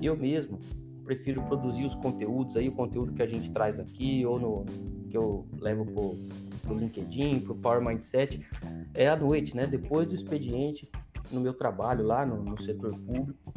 eu 0.00 0.16
mesmo 0.16 0.58
prefiro 1.06 1.40
produzir 1.42 1.84
os 1.84 1.94
conteúdos 1.94 2.56
aí, 2.56 2.68
o 2.68 2.72
conteúdo 2.72 3.12
que 3.12 3.22
a 3.22 3.26
gente 3.26 3.50
traz 3.50 3.78
aqui, 3.78 4.26
ou 4.26 4.38
no 4.38 4.64
que 5.08 5.16
eu 5.16 5.46
levo 5.60 5.86
pro, 5.86 6.16
pro 6.62 6.76
LinkedIn, 6.76 7.40
pro 7.40 7.54
Power 7.54 7.80
Mindset, 7.80 8.44
é 8.92 9.08
à 9.08 9.16
noite, 9.16 9.56
né? 9.56 9.66
Depois 9.66 10.08
do 10.08 10.14
expediente, 10.14 10.90
no 11.30 11.40
meu 11.40 11.54
trabalho 11.54 12.04
lá 12.04 12.26
no, 12.26 12.42
no 12.42 12.60
setor 12.60 12.98
público. 12.98 13.52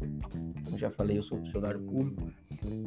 Como 0.64 0.78
já 0.78 0.90
falei, 0.90 1.18
eu 1.18 1.24
sou 1.24 1.38
funcionário 1.40 1.80
público. 1.82 2.32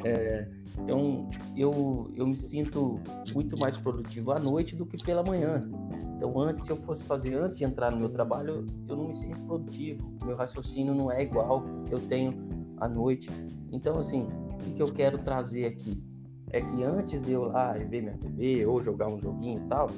É, 0.05 0.49
então, 0.79 1.29
eu, 1.57 2.09
eu 2.17 2.27
me 2.27 2.37
sinto 2.37 3.01
muito 3.35 3.59
mais 3.59 3.77
produtivo 3.77 4.33
à 4.33 4.39
noite 4.39 4.77
do 4.77 4.87
que 4.87 5.03
pela 5.03 5.23
manhã. 5.23 5.69
Então, 6.17 6.39
antes, 6.39 6.63
se 6.65 6.71
eu 6.71 6.77
fosse 6.77 7.05
fazer 7.05 7.35
antes 7.35 7.57
de 7.59 7.65
entrar 7.65 7.91
no 7.91 7.99
meu 7.99 8.09
trabalho, 8.09 8.65
eu 8.89 8.97
não 8.97 9.09
me 9.09 9.15
sinto 9.15 9.41
produtivo. 9.41 10.15
Meu 10.25 10.37
raciocínio 10.37 10.95
não 10.95 11.11
é 11.11 11.23
igual 11.23 11.65
que 11.87 11.95
eu 11.95 12.01
tenho 12.01 12.35
à 12.79 12.89
noite. 12.89 13.29
Então, 13.73 13.99
assim, 13.99 14.27
que, 14.63 14.73
que 14.73 14.83
eu 14.83 14.93
quero 14.93 15.19
trazer 15.19 15.67
aqui? 15.67 16.03
É 16.51 16.61
que 16.61 16.83
antes 16.83 17.21
de 17.21 17.33
eu 17.33 17.45
lá 17.45 17.73
ver 17.73 18.03
minha 18.03 18.17
TV 18.17 18.67
ou 18.67 18.81
jogar 18.83 19.09
um 19.09 19.19
joguinho 19.19 19.63
e 19.65 19.69
tal, 19.69 19.89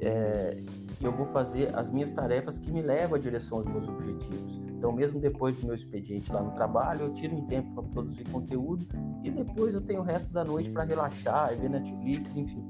é, 0.00 0.62
eu 1.02 1.12
vou 1.12 1.26
fazer 1.26 1.74
as 1.76 1.90
minhas 1.90 2.10
tarefas 2.10 2.58
que 2.58 2.72
me 2.72 2.82
levam 2.82 3.16
à 3.16 3.18
direção 3.18 3.58
aos 3.58 3.66
meus 3.66 3.88
objetivos. 3.88 4.60
Então, 4.76 4.92
mesmo 4.92 5.20
depois 5.20 5.56
do 5.56 5.66
meu 5.66 5.74
expediente 5.74 6.32
lá 6.32 6.42
no 6.42 6.52
trabalho, 6.52 7.02
eu 7.02 7.12
tiro 7.12 7.36
um 7.36 7.46
tempo 7.46 7.72
para 7.74 7.82
produzir 7.84 8.24
conteúdo 8.30 8.86
e 9.22 9.30
depois 9.30 9.74
eu 9.74 9.80
tenho 9.80 10.00
o 10.00 10.04
resto 10.04 10.32
da 10.32 10.44
noite 10.44 10.70
para 10.70 10.84
relaxar, 10.84 11.56
ver 11.56 11.68
Netflix, 11.68 12.36
enfim. 12.36 12.64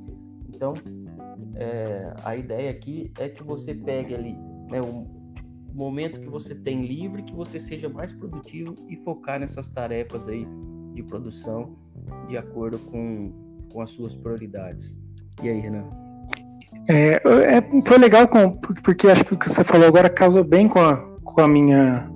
Então, 0.49 0.75
é, 1.55 2.13
a 2.25 2.37
ideia 2.37 2.71
aqui 2.71 3.13
é 3.19 3.29
que 3.29 3.43
você 3.43 3.75
pegue 3.75 4.15
ali 4.15 4.37
né, 4.69 4.81
momento 5.73 6.21
que 6.21 6.29
você 6.29 6.55
tem 6.55 6.85
livre, 6.85 7.23
que 7.23 7.35
você 7.35 7.61
seja 7.61 7.89
mais 7.89 8.13
produtivo 8.13 8.75
e 8.89 8.97
focar 8.97 9.39
nessas 9.39 9.69
tarefas 9.69 10.29
aí 10.29 10.47
de 10.99 11.03
produção 11.05 11.77
de 12.27 12.37
acordo 12.37 12.79
com, 12.79 13.33
com 13.73 13.81
as 13.81 13.91
suas 13.91 14.15
prioridades. 14.15 14.99
E 15.43 15.49
aí, 15.49 15.61
Renan? 15.61 15.85
É, 16.89 17.23
é, 17.57 17.83
foi 17.83 17.99
legal 17.99 18.27
com, 18.27 18.51
porque 18.83 19.09
acho 19.09 19.25
que 19.25 19.35
o 19.35 19.39
que 19.39 19.49
você 19.49 19.63
falou 19.63 19.87
agora 19.87 20.09
casou 20.09 20.43
bem 20.43 20.69
com 20.69 20.81
a, 20.81 20.97
com 21.25 21.41
a 21.41 21.49
minha 21.49 22.11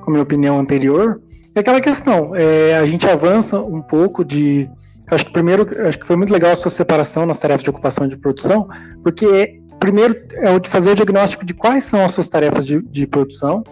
com 0.00 0.10
a 0.10 0.12
minha 0.12 0.22
opinião 0.22 0.58
anterior. 0.58 1.20
É 1.54 1.60
aquela 1.60 1.80
questão, 1.80 2.34
é, 2.34 2.76
a 2.76 2.86
gente 2.86 3.06
avança 3.06 3.60
um 3.60 3.82
pouco 3.82 4.24
de. 4.24 4.70
Acho 5.08 5.26
que 5.26 5.32
primeiro, 5.32 5.66
acho 5.86 5.98
que 5.98 6.06
foi 6.06 6.16
muito 6.16 6.32
legal 6.32 6.52
a 6.52 6.56
sua 6.56 6.70
separação 6.70 7.26
nas 7.26 7.38
tarefas 7.38 7.64
de 7.64 7.70
ocupação 7.70 8.06
e 8.06 8.08
de 8.08 8.16
produção, 8.16 8.68
porque 9.02 9.60
primeiro 9.78 10.16
é 10.34 10.50
o 10.50 10.58
de 10.58 10.68
fazer 10.68 10.90
o 10.90 10.94
diagnóstico 10.94 11.44
de 11.44 11.54
quais 11.54 11.84
são 11.84 12.04
as 12.04 12.12
suas 12.12 12.28
tarefas 12.28 12.66
de, 12.66 12.80
de 12.82 13.06
produção 13.06 13.62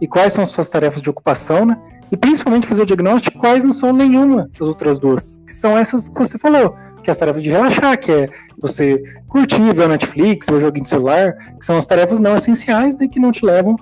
e 0.00 0.06
quais 0.06 0.32
são 0.32 0.42
as 0.42 0.50
suas 0.50 0.68
tarefas 0.70 1.02
de 1.02 1.10
ocupação, 1.10 1.66
né? 1.66 1.76
E 2.10 2.16
principalmente 2.16 2.66
fazer 2.66 2.82
o 2.82 2.86
diagnóstico 2.86 3.38
quais 3.38 3.64
não 3.64 3.72
são 3.72 3.92
nenhuma 3.92 4.50
das 4.58 4.68
outras 4.68 4.98
duas, 4.98 5.38
que 5.46 5.52
são 5.52 5.76
essas 5.76 6.08
que 6.08 6.18
você 6.18 6.36
falou, 6.38 6.74
que 7.02 7.10
é 7.10 7.12
as 7.12 7.18
tarefas 7.18 7.42
de 7.42 7.50
relaxar, 7.50 7.98
que 7.98 8.10
é 8.10 8.28
você 8.58 9.02
curtir, 9.28 9.72
ver 9.72 9.84
o 9.84 9.88
Netflix, 9.88 10.46
ver 10.46 10.54
o 10.54 10.60
joguinho 10.60 10.84
de 10.84 10.90
celular, 10.90 11.32
que 11.58 11.64
são 11.64 11.78
as 11.78 11.86
tarefas 11.86 12.18
não 12.18 12.36
essenciais 12.36 12.94
e 13.00 13.08
que 13.08 13.20
não 13.20 13.32
te 13.32 13.44
levam 13.44 13.76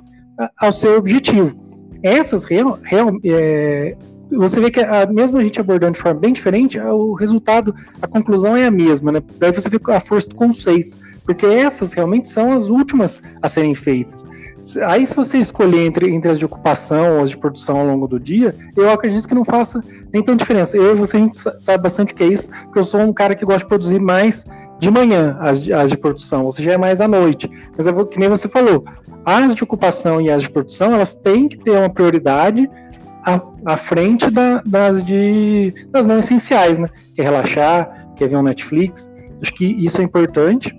ao 0.58 0.70
seu 0.70 0.98
objetivo. 0.98 1.58
Essas, 2.02 2.44
real, 2.44 2.78
real 2.82 3.10
é, 3.24 3.96
você 4.30 4.60
vê 4.60 4.70
que 4.70 4.80
a, 4.80 5.06
mesmo 5.06 5.38
a 5.38 5.42
gente 5.42 5.60
abordando 5.60 5.94
de 5.94 6.00
forma 6.00 6.20
bem 6.20 6.32
diferente, 6.32 6.78
o 6.78 7.14
resultado, 7.14 7.74
a 8.00 8.06
conclusão 8.06 8.56
é 8.56 8.66
a 8.66 8.70
mesma, 8.70 9.10
né? 9.10 9.22
Daí 9.38 9.50
você 9.50 9.68
vê 9.68 9.80
a 9.88 10.00
força 10.00 10.28
do 10.28 10.36
conceito 10.36 10.96
porque 11.28 11.44
essas 11.44 11.92
realmente 11.92 12.26
são 12.26 12.54
as 12.54 12.70
últimas 12.70 13.20
a 13.42 13.50
serem 13.50 13.74
feitas. 13.74 14.24
Aí, 14.86 15.06
se 15.06 15.14
você 15.14 15.38
escolher 15.38 15.86
entre, 15.86 16.10
entre 16.10 16.30
as 16.30 16.38
de 16.38 16.44
ocupação 16.44 17.16
ou 17.16 17.22
as 17.22 17.30
de 17.30 17.36
produção 17.36 17.78
ao 17.78 17.86
longo 17.86 18.06
do 18.06 18.20
dia, 18.20 18.54
eu 18.76 18.90
acredito 18.90 19.26
que 19.26 19.34
não 19.34 19.44
faça 19.44 19.80
nem 20.12 20.22
tanta 20.22 20.38
diferença. 20.38 20.76
Eu 20.76 20.92
e 20.92 20.94
você, 20.94 21.16
a 21.16 21.20
gente 21.20 21.38
sabe 21.56 21.82
bastante 21.82 22.12
o 22.12 22.16
que 22.16 22.24
é 22.24 22.26
isso, 22.26 22.50
porque 22.64 22.78
eu 22.78 22.84
sou 22.84 23.00
um 23.00 23.12
cara 23.12 23.34
que 23.34 23.44
gosta 23.44 23.60
de 23.60 23.66
produzir 23.66 24.00
mais 24.00 24.44
de 24.78 24.90
manhã, 24.90 25.36
as 25.40 25.62
de, 25.62 25.72
as 25.72 25.90
de 25.90 25.96
produção, 25.96 26.44
ou 26.44 26.52
seja, 26.52 26.72
é 26.72 26.76
mais 26.76 27.00
à 27.00 27.08
noite. 27.08 27.50
Mas 27.76 27.86
é 27.86 28.04
que 28.04 28.18
nem 28.18 28.28
você 28.28 28.48
falou, 28.48 28.84
as 29.24 29.54
de 29.54 29.64
ocupação 29.64 30.20
e 30.20 30.30
as 30.30 30.42
de 30.42 30.50
produção, 30.50 30.94
elas 30.94 31.14
têm 31.14 31.48
que 31.48 31.58
ter 31.58 31.72
uma 31.72 31.90
prioridade 31.90 32.68
à, 33.24 33.40
à 33.64 33.76
frente 33.76 34.30
da, 34.30 34.62
das, 34.64 35.02
de, 35.04 35.74
das 35.90 36.06
não 36.06 36.18
essenciais, 36.18 36.78
né? 36.78 36.88
Que 37.14 37.20
é 37.20 37.24
relaxar, 37.24 38.12
que 38.16 38.24
é 38.24 38.28
ver 38.28 38.36
um 38.36 38.42
Netflix. 38.42 39.10
Acho 39.42 39.54
que 39.54 39.64
isso 39.64 40.00
é 40.00 40.04
importante. 40.04 40.78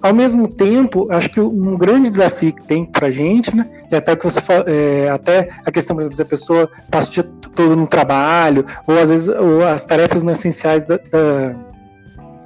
Ao 0.00 0.14
mesmo 0.14 0.46
tempo, 0.46 1.08
acho 1.10 1.28
que 1.30 1.40
um 1.40 1.76
grande 1.76 2.10
desafio 2.10 2.52
que 2.52 2.62
tem 2.62 2.84
para 2.84 3.10
gente, 3.10 3.54
né, 3.54 3.68
e 3.90 3.96
até 3.96 4.14
que 4.14 4.24
você 4.24 4.40
é, 4.66 5.10
até 5.10 5.48
a 5.64 5.72
questão, 5.72 5.96
por 5.96 6.02
exemplo, 6.02 6.16
se 6.16 6.22
a 6.22 6.26
pessoa 6.26 6.70
passa 6.90 7.08
o 7.08 7.12
dia 7.12 7.22
todo 7.54 7.74
no 7.74 7.86
trabalho, 7.86 8.64
ou 8.86 8.98
às 8.98 9.10
vezes 9.10 9.28
ou 9.28 9.66
as 9.66 9.84
tarefas 9.84 10.22
não 10.22 10.32
essenciais 10.32 10.84
da, 10.84 10.96
da 10.96 11.54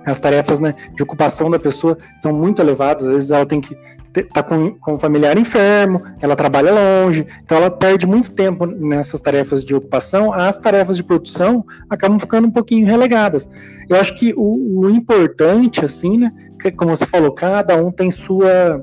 as 0.05 0.19
tarefas 0.19 0.59
né, 0.59 0.75
de 0.95 1.03
ocupação 1.03 1.49
da 1.49 1.59
pessoa 1.59 1.97
são 2.19 2.33
muito 2.33 2.61
elevadas, 2.61 3.07
às 3.07 3.15
vezes 3.15 3.31
ela 3.31 3.47
tem 3.47 3.61
que 3.61 3.77
tá 4.21 4.43
com, 4.43 4.75
com 4.75 4.95
um 4.95 4.99
familiar 4.99 5.39
enfermo, 5.39 6.03
ela 6.21 6.37
trabalha 6.37 6.73
longe, 6.73 7.27
então 7.43 7.57
ela 7.57 7.71
perde 7.71 8.07
muito 8.07 8.31
tempo 8.33 8.67
nessas 8.67 9.21
tarefas 9.21 9.65
de 9.65 9.75
ocupação, 9.75 10.33
as 10.33 10.59
tarefas 10.59 10.97
de 10.97 11.05
produção 11.05 11.65
acabam 11.89 12.19
ficando 12.19 12.49
um 12.49 12.51
pouquinho 12.51 12.87
relegadas. 12.87 13.49
Eu 13.89 13.97
acho 13.97 14.15
que 14.15 14.35
o, 14.37 14.81
o 14.81 14.91
importante, 14.91 15.85
assim, 15.85 16.19
né, 16.19 16.33
que, 16.61 16.71
como 16.71 16.95
você 16.95 17.07
falou, 17.07 17.33
cada 17.33 17.77
um 17.77 17.91
tem 17.91 18.11
sua, 18.11 18.83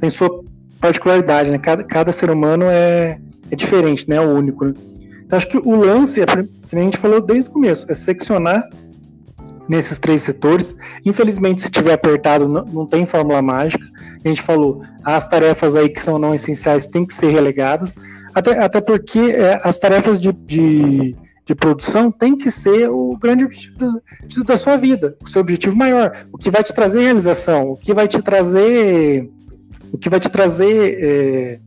tem 0.00 0.08
sua 0.08 0.44
particularidade, 0.80 1.50
né, 1.50 1.58
cada, 1.58 1.82
cada 1.82 2.12
ser 2.12 2.30
humano 2.30 2.64
é, 2.66 3.18
é 3.50 3.56
diferente, 3.56 4.08
né, 4.08 4.16
é 4.16 4.20
único. 4.20 4.64
Né? 4.64 4.74
Então 5.26 5.36
acho 5.36 5.48
que 5.48 5.58
o 5.58 5.74
lance, 5.74 6.20
que 6.68 6.76
a 6.76 6.80
gente 6.80 6.96
falou 6.96 7.20
desde 7.20 7.50
o 7.50 7.52
começo, 7.52 7.84
é 7.90 7.94
seccionar 7.94 8.68
nesses 9.68 9.98
três 9.98 10.22
setores. 10.22 10.74
Infelizmente, 11.04 11.62
se 11.62 11.70
tiver 11.70 11.92
apertado, 11.92 12.48
não, 12.48 12.64
não, 12.64 12.86
tem 12.86 13.04
fórmula 13.04 13.42
mágica. 13.42 13.86
A 14.24 14.28
gente 14.28 14.42
falou, 14.42 14.82
as 15.04 15.26
tarefas 15.28 15.76
aí 15.76 15.88
que 15.88 16.02
são 16.02 16.18
não 16.18 16.34
essenciais 16.34 16.86
têm 16.86 17.06
que 17.06 17.14
ser 17.14 17.28
relegadas, 17.28 17.94
até, 18.34 18.58
até 18.62 18.80
porque 18.80 19.18
é, 19.18 19.60
as 19.62 19.78
tarefas 19.78 20.20
de, 20.20 20.32
de, 20.32 21.16
de, 21.44 21.54
produção 21.54 22.10
têm 22.10 22.36
que 22.36 22.50
ser 22.50 22.88
o 22.88 23.16
grande 23.20 23.44
objetivo 23.44 24.44
da 24.44 24.56
sua 24.56 24.76
vida, 24.76 25.16
o 25.22 25.28
seu 25.28 25.40
objetivo 25.40 25.76
maior, 25.76 26.12
o 26.32 26.38
que 26.38 26.50
vai 26.50 26.62
te 26.62 26.72
trazer 26.72 27.00
realização, 27.02 27.70
o 27.70 27.76
que 27.76 27.94
vai 27.94 28.06
te 28.06 28.20
trazer. 28.20 29.30
O 29.90 29.96
que 29.96 30.10
vai 30.10 30.20
te 30.20 30.28
trazer 30.28 31.02
é, 31.02 31.60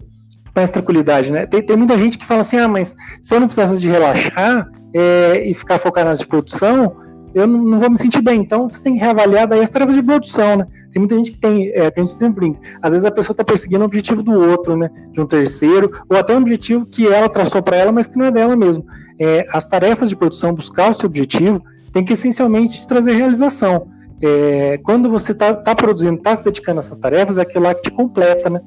mais 0.53 0.69
tranquilidade, 0.69 1.33
né? 1.33 1.47
Tem, 1.47 1.59
tem 1.59 1.75
muita 1.75 1.97
gente 1.97 2.19
que 2.19 2.25
fala 2.25 2.41
assim, 2.41 2.57
ah, 2.57 2.67
mas 2.67 2.95
se 3.19 3.33
eu 3.33 3.39
não 3.39 3.47
precisasse 3.47 3.81
de 3.81 3.89
relaxar 3.89 4.69
é, 4.93 5.49
e 5.49 5.53
ficar 5.55 5.79
focado 5.79 6.09
nas 6.09 6.19
de 6.19 6.27
produção, 6.27 6.95
eu 7.33 7.47
não, 7.47 7.63
não, 7.63 7.79
vou 7.79 7.89
me 7.89 7.97
sentir 7.97 8.21
bem. 8.21 8.41
Então 8.41 8.69
você 8.69 8.79
tem 8.79 8.93
que 8.93 8.99
reavaliar 8.99 9.47
daí 9.47 9.61
as 9.61 9.69
tarefas 9.69 9.95
de 9.95 10.03
produção, 10.03 10.57
né? 10.57 10.67
Tem 10.91 10.99
muita 10.99 11.15
gente 11.15 11.31
que 11.31 11.37
tem, 11.37 11.69
é, 11.69 11.89
que 11.89 11.99
a 11.99 12.03
gente 12.03 12.13
sempre 12.13 12.41
brinca. 12.41 12.59
Às 12.81 12.91
vezes 12.91 13.05
a 13.05 13.11
pessoa 13.11 13.33
está 13.33 13.43
perseguindo 13.43 13.81
o 13.81 13.85
objetivo 13.85 14.21
do 14.21 14.31
outro, 14.31 14.75
né? 14.75 14.89
De 15.11 15.21
um 15.21 15.25
terceiro, 15.25 15.91
ou 16.09 16.17
até 16.17 16.33
um 16.33 16.39
objetivo 16.39 16.85
que 16.85 17.07
ela 17.07 17.29
traçou 17.29 17.61
para 17.61 17.77
ela, 17.77 17.91
mas 17.91 18.07
que 18.07 18.17
não 18.17 18.25
é 18.25 18.31
dela 18.31 18.55
mesmo. 18.55 18.85
É, 19.19 19.45
as 19.51 19.65
tarefas 19.65 20.09
de 20.09 20.15
produção, 20.15 20.53
buscar 20.53 20.91
o 20.91 20.93
seu 20.93 21.07
objetivo, 21.07 21.63
tem 21.93 22.03
que 22.03 22.13
essencialmente 22.13 22.85
trazer 22.87 23.13
realização. 23.13 23.87
É, 24.21 24.79
quando 24.83 25.09
você 25.09 25.31
está 25.31 25.53
tá 25.53 25.73
produzindo, 25.73 26.15
está 26.15 26.35
se 26.35 26.43
dedicando 26.43 26.79
a 26.79 26.83
essas 26.83 26.97
tarefas, 26.97 27.37
é 27.37 27.41
aquilo 27.41 27.63
lá 27.63 27.73
que 27.73 27.83
te 27.83 27.91
completa, 27.91 28.49
né? 28.49 28.61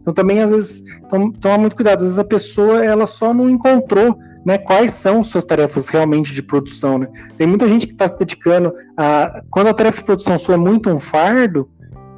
Então 0.00 0.14
também 0.14 0.40
às 0.40 0.50
vezes 0.50 0.82
toma 1.40 1.58
muito 1.58 1.76
cuidado. 1.76 1.98
Às 1.98 2.02
vezes 2.04 2.18
a 2.18 2.24
pessoa 2.24 2.84
ela 2.84 3.06
só 3.06 3.34
não 3.34 3.48
encontrou 3.50 4.16
né, 4.44 4.58
quais 4.58 4.92
são 4.92 5.22
suas 5.22 5.44
tarefas 5.44 5.88
realmente 5.88 6.32
de 6.32 6.42
produção. 6.42 6.98
Né? 6.98 7.08
Tem 7.36 7.46
muita 7.46 7.68
gente 7.68 7.86
que 7.86 7.92
está 7.92 8.08
se 8.08 8.18
dedicando 8.18 8.72
a. 8.96 9.42
Quando 9.50 9.68
a 9.68 9.74
tarefa 9.74 9.98
de 9.98 10.04
produção 10.04 10.38
sua 10.38 10.54
é 10.54 10.58
muito 10.58 10.90
um 10.90 10.98
fardo, 10.98 11.68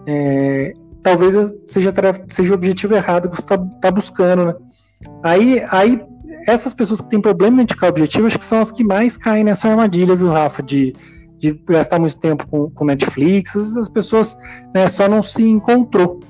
é, 0.06 0.72
talvez 1.02 1.34
seja, 1.66 1.92
tarefa, 1.92 2.24
seja 2.28 2.52
o 2.52 2.54
objetivo 2.54 2.94
errado 2.94 3.28
que 3.28 3.36
você 3.36 3.42
está 3.42 3.58
tá 3.58 3.90
buscando. 3.90 4.46
Né? 4.46 4.54
Aí, 5.22 5.64
aí, 5.68 6.00
essas 6.46 6.74
pessoas 6.74 7.00
que 7.00 7.08
têm 7.08 7.20
problema 7.20 7.60
em 7.60 7.62
indicar 7.62 7.90
objetivo, 7.90 8.26
acho 8.26 8.38
que 8.38 8.44
são 8.44 8.60
as 8.60 8.70
que 8.70 8.84
mais 8.84 9.16
caem 9.16 9.44
nessa 9.44 9.68
armadilha, 9.68 10.14
viu, 10.14 10.28
Rafa? 10.28 10.62
De, 10.62 10.92
de 11.38 11.52
gastar 11.66 11.98
muito 11.98 12.18
tempo 12.18 12.46
com, 12.46 12.70
com 12.70 12.84
Netflix, 12.84 13.56
as 13.56 13.88
pessoas 13.88 14.36
né, 14.74 14.86
só 14.88 15.08
não 15.08 15.22
se 15.22 15.42
encontrou. 15.42 16.20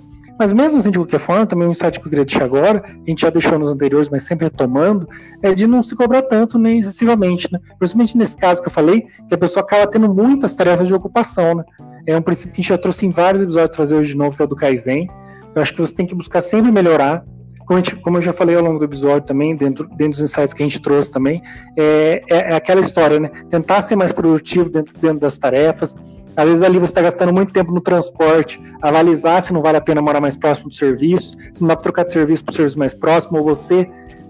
Mas 0.43 0.53
mesmo 0.53 0.79
assim, 0.79 0.91
de 0.91 0.99
qualquer 0.99 1.21
forma, 1.21 1.47
também 1.47 1.69
um 1.69 1.71
insight 1.71 2.01
que 2.01 2.05
eu 2.05 2.11
queria 2.11 2.25
deixar 2.25 2.43
agora, 2.43 2.83
a 2.85 3.09
gente 3.09 3.21
já 3.21 3.31
deixou 3.31 3.61
nos 3.61 3.71
anteriores, 3.71 4.09
mas 4.09 4.25
sempre 4.25 4.47
retomando, 4.47 5.09
é 5.41 5.55
de 5.55 5.69
não 5.69 5.81
se 5.85 5.95
cobrar 5.95 6.23
tanto 6.23 6.59
nem 6.59 6.81
excessivamente, 6.81 7.49
né? 7.53 7.61
Principalmente 7.79 8.17
nesse 8.17 8.37
caso 8.37 8.61
que 8.61 8.67
eu 8.67 8.73
falei, 8.73 9.07
que 9.29 9.35
a 9.35 9.39
pessoa 9.39 9.63
acaba 9.63 9.87
tendo 9.87 10.13
muitas 10.13 10.53
tarefas 10.53 10.89
de 10.89 10.95
ocupação, 10.95 11.55
né? 11.55 11.65
É 12.09 12.17
um 12.17 12.23
princípio 12.23 12.55
que 12.55 12.61
a 12.61 12.63
gente 12.63 12.69
já 12.71 12.77
trouxe 12.77 13.07
em 13.07 13.11
vários 13.11 13.41
episódios, 13.41 13.71
trazer 13.71 13.95
hoje 13.95 14.09
de 14.09 14.19
novo, 14.19 14.35
que 14.35 14.43
é 14.43 14.45
o 14.45 14.49
do 14.49 14.57
Kaizen. 14.57 15.09
Eu 15.55 15.63
acho 15.63 15.73
que 15.73 15.81
você 15.81 15.95
tem 15.95 16.07
que 16.07 16.15
buscar 16.15 16.41
sempre 16.41 16.73
melhorar, 16.73 17.25
como, 17.65 17.79
gente, 17.79 17.95
como, 17.95 18.19
eu 18.19 18.23
já 18.23 18.33
falei 18.33 18.57
ao 18.57 18.63
longo 18.63 18.81
do 18.81 18.85
episódio 18.85 19.23
também, 19.23 19.55
dentro, 19.55 19.87
dentro 19.91 20.09
dos 20.09 20.21
insights 20.21 20.53
que 20.53 20.65
a 20.65 20.67
gente 20.67 20.83
trouxe 20.83 21.09
também, 21.09 21.41
é, 21.79 22.21
é, 22.29 22.37
é 22.53 22.55
aquela 22.57 22.81
história, 22.81 23.21
né? 23.21 23.31
Tentar 23.49 23.81
ser 23.81 23.95
mais 23.95 24.11
produtivo 24.11 24.69
dentro, 24.69 24.93
dentro 25.01 25.21
das 25.21 25.39
tarefas, 25.39 25.95
às 26.37 26.49
vezes 26.49 26.63
ali 26.63 26.79
você 26.79 26.91
está 26.91 27.03
gastando 27.03 27.33
muito 27.33 27.53
tempo 27.53 27.73
no 27.73 27.81
transporte, 27.81 28.61
avalizar 28.81 29.43
se 29.43 29.53
não 29.53 29.63
vale 29.63 29.77
a 29.77 29.81
pena 29.81 30.01
morar 30.01 30.21
mais 30.21 30.37
próximo 30.37 30.69
do 30.69 30.75
serviço, 30.75 31.37
se 31.53 31.61
não 31.61 31.69
dá 31.69 31.77
para 31.77 31.83
trocar 31.83 32.05
de 32.05 32.13
serviço 32.13 32.45
para 32.45 32.53
o 32.53 32.55
serviço 32.55 32.79
mais 32.79 32.95
próximo, 32.95 33.39
ou 33.39 33.45
você 33.45 33.89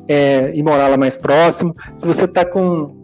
é, 0.08 0.52
ir 0.54 0.62
morar 0.62 0.88
lá 0.88 0.96
mais 0.96 1.16
próximo. 1.16 1.74
Se 1.96 2.06
você 2.06 2.24
está 2.24 2.44
com, 2.44 2.94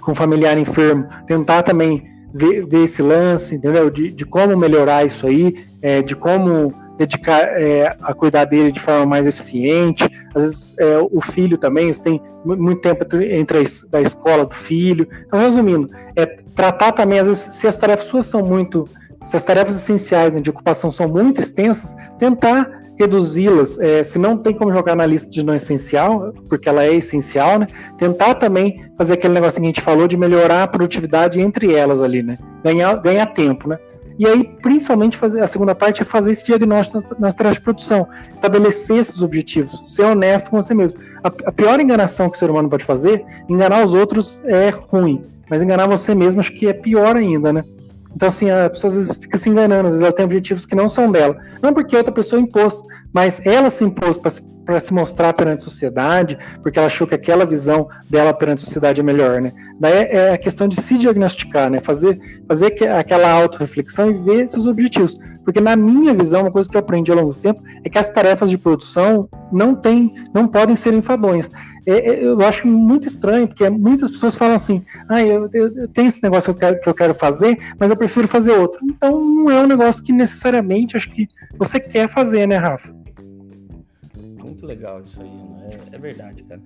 com 0.00 0.12
um 0.12 0.14
familiar 0.14 0.58
enfermo, 0.58 1.06
tentar 1.26 1.62
também 1.62 2.04
ver, 2.34 2.66
ver 2.66 2.84
esse 2.84 3.02
lance, 3.02 3.54
entendeu? 3.54 3.90
De, 3.90 4.10
de 4.12 4.24
como 4.24 4.56
melhorar 4.56 5.06
isso 5.06 5.26
aí, 5.26 5.54
é, 5.80 6.02
de 6.02 6.16
como 6.16 6.74
dedicar 6.96 7.40
é, 7.60 7.96
a 8.02 8.14
cuidar 8.14 8.44
dele 8.44 8.72
de 8.72 8.80
forma 8.80 9.06
mais 9.06 9.26
eficiente. 9.26 10.04
Às 10.34 10.42
vezes 10.42 10.74
é, 10.78 10.98
o 10.98 11.20
filho 11.20 11.58
também, 11.58 11.92
você 11.92 12.02
tem 12.02 12.22
muito 12.44 12.80
tempo 12.80 13.04
entre 13.22 13.58
a, 13.58 13.96
a 13.98 14.00
escola 14.00 14.44
do 14.44 14.54
filho. 14.54 15.08
Então, 15.26 15.38
resumindo, 15.38 15.90
é 16.14 16.26
tratar 16.54 16.92
também, 16.92 17.18
às 17.18 17.26
vezes, 17.26 17.54
se 17.54 17.66
as 17.66 17.76
tarefas 17.76 18.06
suas 18.06 18.26
são 18.26 18.42
muito, 18.42 18.88
se 19.26 19.36
as 19.36 19.42
tarefas 19.42 19.76
essenciais 19.76 20.32
né, 20.32 20.40
de 20.40 20.50
ocupação 20.50 20.90
são 20.90 21.08
muito 21.08 21.40
extensas, 21.40 21.94
tentar 22.18 22.86
reduzi-las, 22.98 23.78
é, 23.78 24.02
se 24.02 24.18
não 24.18 24.38
tem 24.38 24.54
como 24.54 24.72
jogar 24.72 24.96
na 24.96 25.04
lista 25.04 25.28
de 25.28 25.44
não 25.44 25.54
essencial, 25.54 26.32
porque 26.48 26.68
ela 26.68 26.84
é 26.84 26.94
essencial, 26.94 27.58
né? 27.58 27.68
Tentar 27.98 28.34
também 28.36 28.82
fazer 28.96 29.14
aquele 29.14 29.34
negócio 29.34 29.60
que 29.60 29.66
a 29.66 29.68
gente 29.68 29.82
falou 29.82 30.08
de 30.08 30.16
melhorar 30.16 30.62
a 30.62 30.66
produtividade 30.66 31.38
entre 31.38 31.74
elas 31.74 32.02
ali, 32.02 32.22
né? 32.22 32.38
Ganhar, 32.64 32.94
ganhar 32.94 33.26
tempo, 33.26 33.68
né? 33.68 33.78
E 34.18 34.26
aí, 34.26 34.44
principalmente, 34.62 35.16
fazer 35.16 35.40
a 35.42 35.46
segunda 35.46 35.74
parte 35.74 36.02
é 36.02 36.04
fazer 36.04 36.32
esse 36.32 36.46
diagnóstico 36.46 37.04
nas 37.18 37.34
tarefas 37.34 37.58
de 37.58 37.64
produção, 37.64 38.08
estabelecer 38.32 38.96
esses 38.96 39.20
objetivos, 39.22 39.94
ser 39.94 40.04
honesto 40.04 40.50
com 40.50 40.60
você 40.60 40.74
mesmo. 40.74 40.98
A, 41.22 41.28
a, 41.28 41.52
pior 41.52 41.80
enganação 41.80 42.30
que 42.30 42.36
o 42.36 42.38
ser 42.38 42.50
humano 42.50 42.68
pode 42.68 42.84
fazer, 42.84 43.24
enganar 43.48 43.84
os 43.84 43.92
outros 43.92 44.42
é 44.46 44.70
ruim, 44.70 45.22
mas 45.50 45.62
enganar 45.62 45.86
você 45.86 46.14
mesmo 46.14 46.40
acho 46.40 46.52
que 46.52 46.66
é 46.66 46.72
pior 46.72 47.16
ainda, 47.16 47.52
né? 47.52 47.64
Então, 48.14 48.28
assim, 48.28 48.48
a 48.48 48.70
pessoa 48.70 48.90
às 48.90 48.96
vezes 48.96 49.16
fica 49.18 49.36
se 49.36 49.50
enganando, 49.50 49.88
às 49.88 49.94
vezes 49.94 50.02
ela 50.02 50.12
tem 50.12 50.24
objetivos 50.24 50.64
que 50.64 50.74
não 50.74 50.88
são 50.88 51.12
dela. 51.12 51.36
Não 51.62 51.74
porque 51.74 51.94
outra 51.94 52.10
pessoa 52.10 52.40
impôs, 52.40 52.82
mas 53.12 53.40
ela 53.44 53.70
se 53.70 53.84
impôs 53.84 54.18
para 54.18 54.80
se 54.80 54.92
mostrar 54.92 55.32
perante 55.32 55.60
a 55.60 55.64
sociedade, 55.64 56.36
porque 56.62 56.78
ela 56.78 56.86
achou 56.86 57.06
que 57.06 57.14
aquela 57.14 57.46
visão 57.46 57.88
dela 58.10 58.34
perante 58.34 58.62
a 58.62 58.64
sociedade 58.66 59.00
é 59.00 59.04
melhor, 59.04 59.40
né? 59.40 59.52
Daí 59.78 60.08
é 60.10 60.32
a 60.32 60.38
questão 60.38 60.66
de 60.66 60.80
se 60.80 60.98
diagnosticar, 60.98 61.70
né? 61.70 61.80
Fazer, 61.80 62.18
fazer 62.48 62.74
aquela 62.90 63.30
autorreflexão 63.30 64.10
e 64.10 64.14
ver 64.14 64.48
seus 64.48 64.66
objetivos. 64.66 65.16
Porque 65.44 65.60
na 65.60 65.76
minha 65.76 66.12
visão, 66.12 66.40
uma 66.42 66.50
coisa 66.50 66.68
que 66.68 66.76
eu 66.76 66.80
aprendi 66.80 67.12
ao 67.12 67.18
longo 67.18 67.32
do 67.32 67.38
tempo 67.38 67.62
é 67.84 67.88
que 67.88 67.96
as 67.96 68.10
tarefas 68.10 68.50
de 68.50 68.58
produção 68.58 69.28
não 69.52 69.76
tem, 69.76 70.12
não 70.34 70.48
podem 70.48 70.74
ser 70.74 70.92
enfadonhas. 70.92 71.48
É, 71.86 71.92
é, 71.92 72.24
eu 72.24 72.40
acho 72.40 72.66
muito 72.66 73.06
estranho, 73.06 73.46
porque 73.46 73.70
muitas 73.70 74.10
pessoas 74.10 74.34
falam 74.34 74.56
assim, 74.56 74.82
ah, 75.08 75.22
eu, 75.22 75.48
eu, 75.52 75.72
eu 75.76 75.88
tenho 75.88 76.08
esse 76.08 76.20
negócio 76.20 76.52
que 76.52 76.64
eu, 76.64 76.68
quero, 76.68 76.80
que 76.80 76.88
eu 76.88 76.94
quero 76.94 77.14
fazer, 77.14 77.56
mas 77.78 77.90
eu 77.90 77.96
prefiro 77.96 78.26
fazer 78.26 78.52
outro. 78.52 78.80
Então 78.82 79.20
não 79.20 79.48
é 79.48 79.62
um 79.62 79.68
negócio 79.68 80.02
que 80.02 80.12
necessariamente 80.12 80.96
acho 80.96 81.08
que 81.10 81.28
você 81.56 81.78
quer 81.78 82.08
fazer, 82.08 82.48
né, 82.48 82.56
Rafa? 82.56 82.92
Muito 84.46 84.64
legal 84.64 85.02
isso 85.02 85.20
aí, 85.20 85.28
né? 85.28 85.80
é, 85.92 85.96
é 85.96 85.98
verdade, 85.98 86.42
cara. 86.44 86.62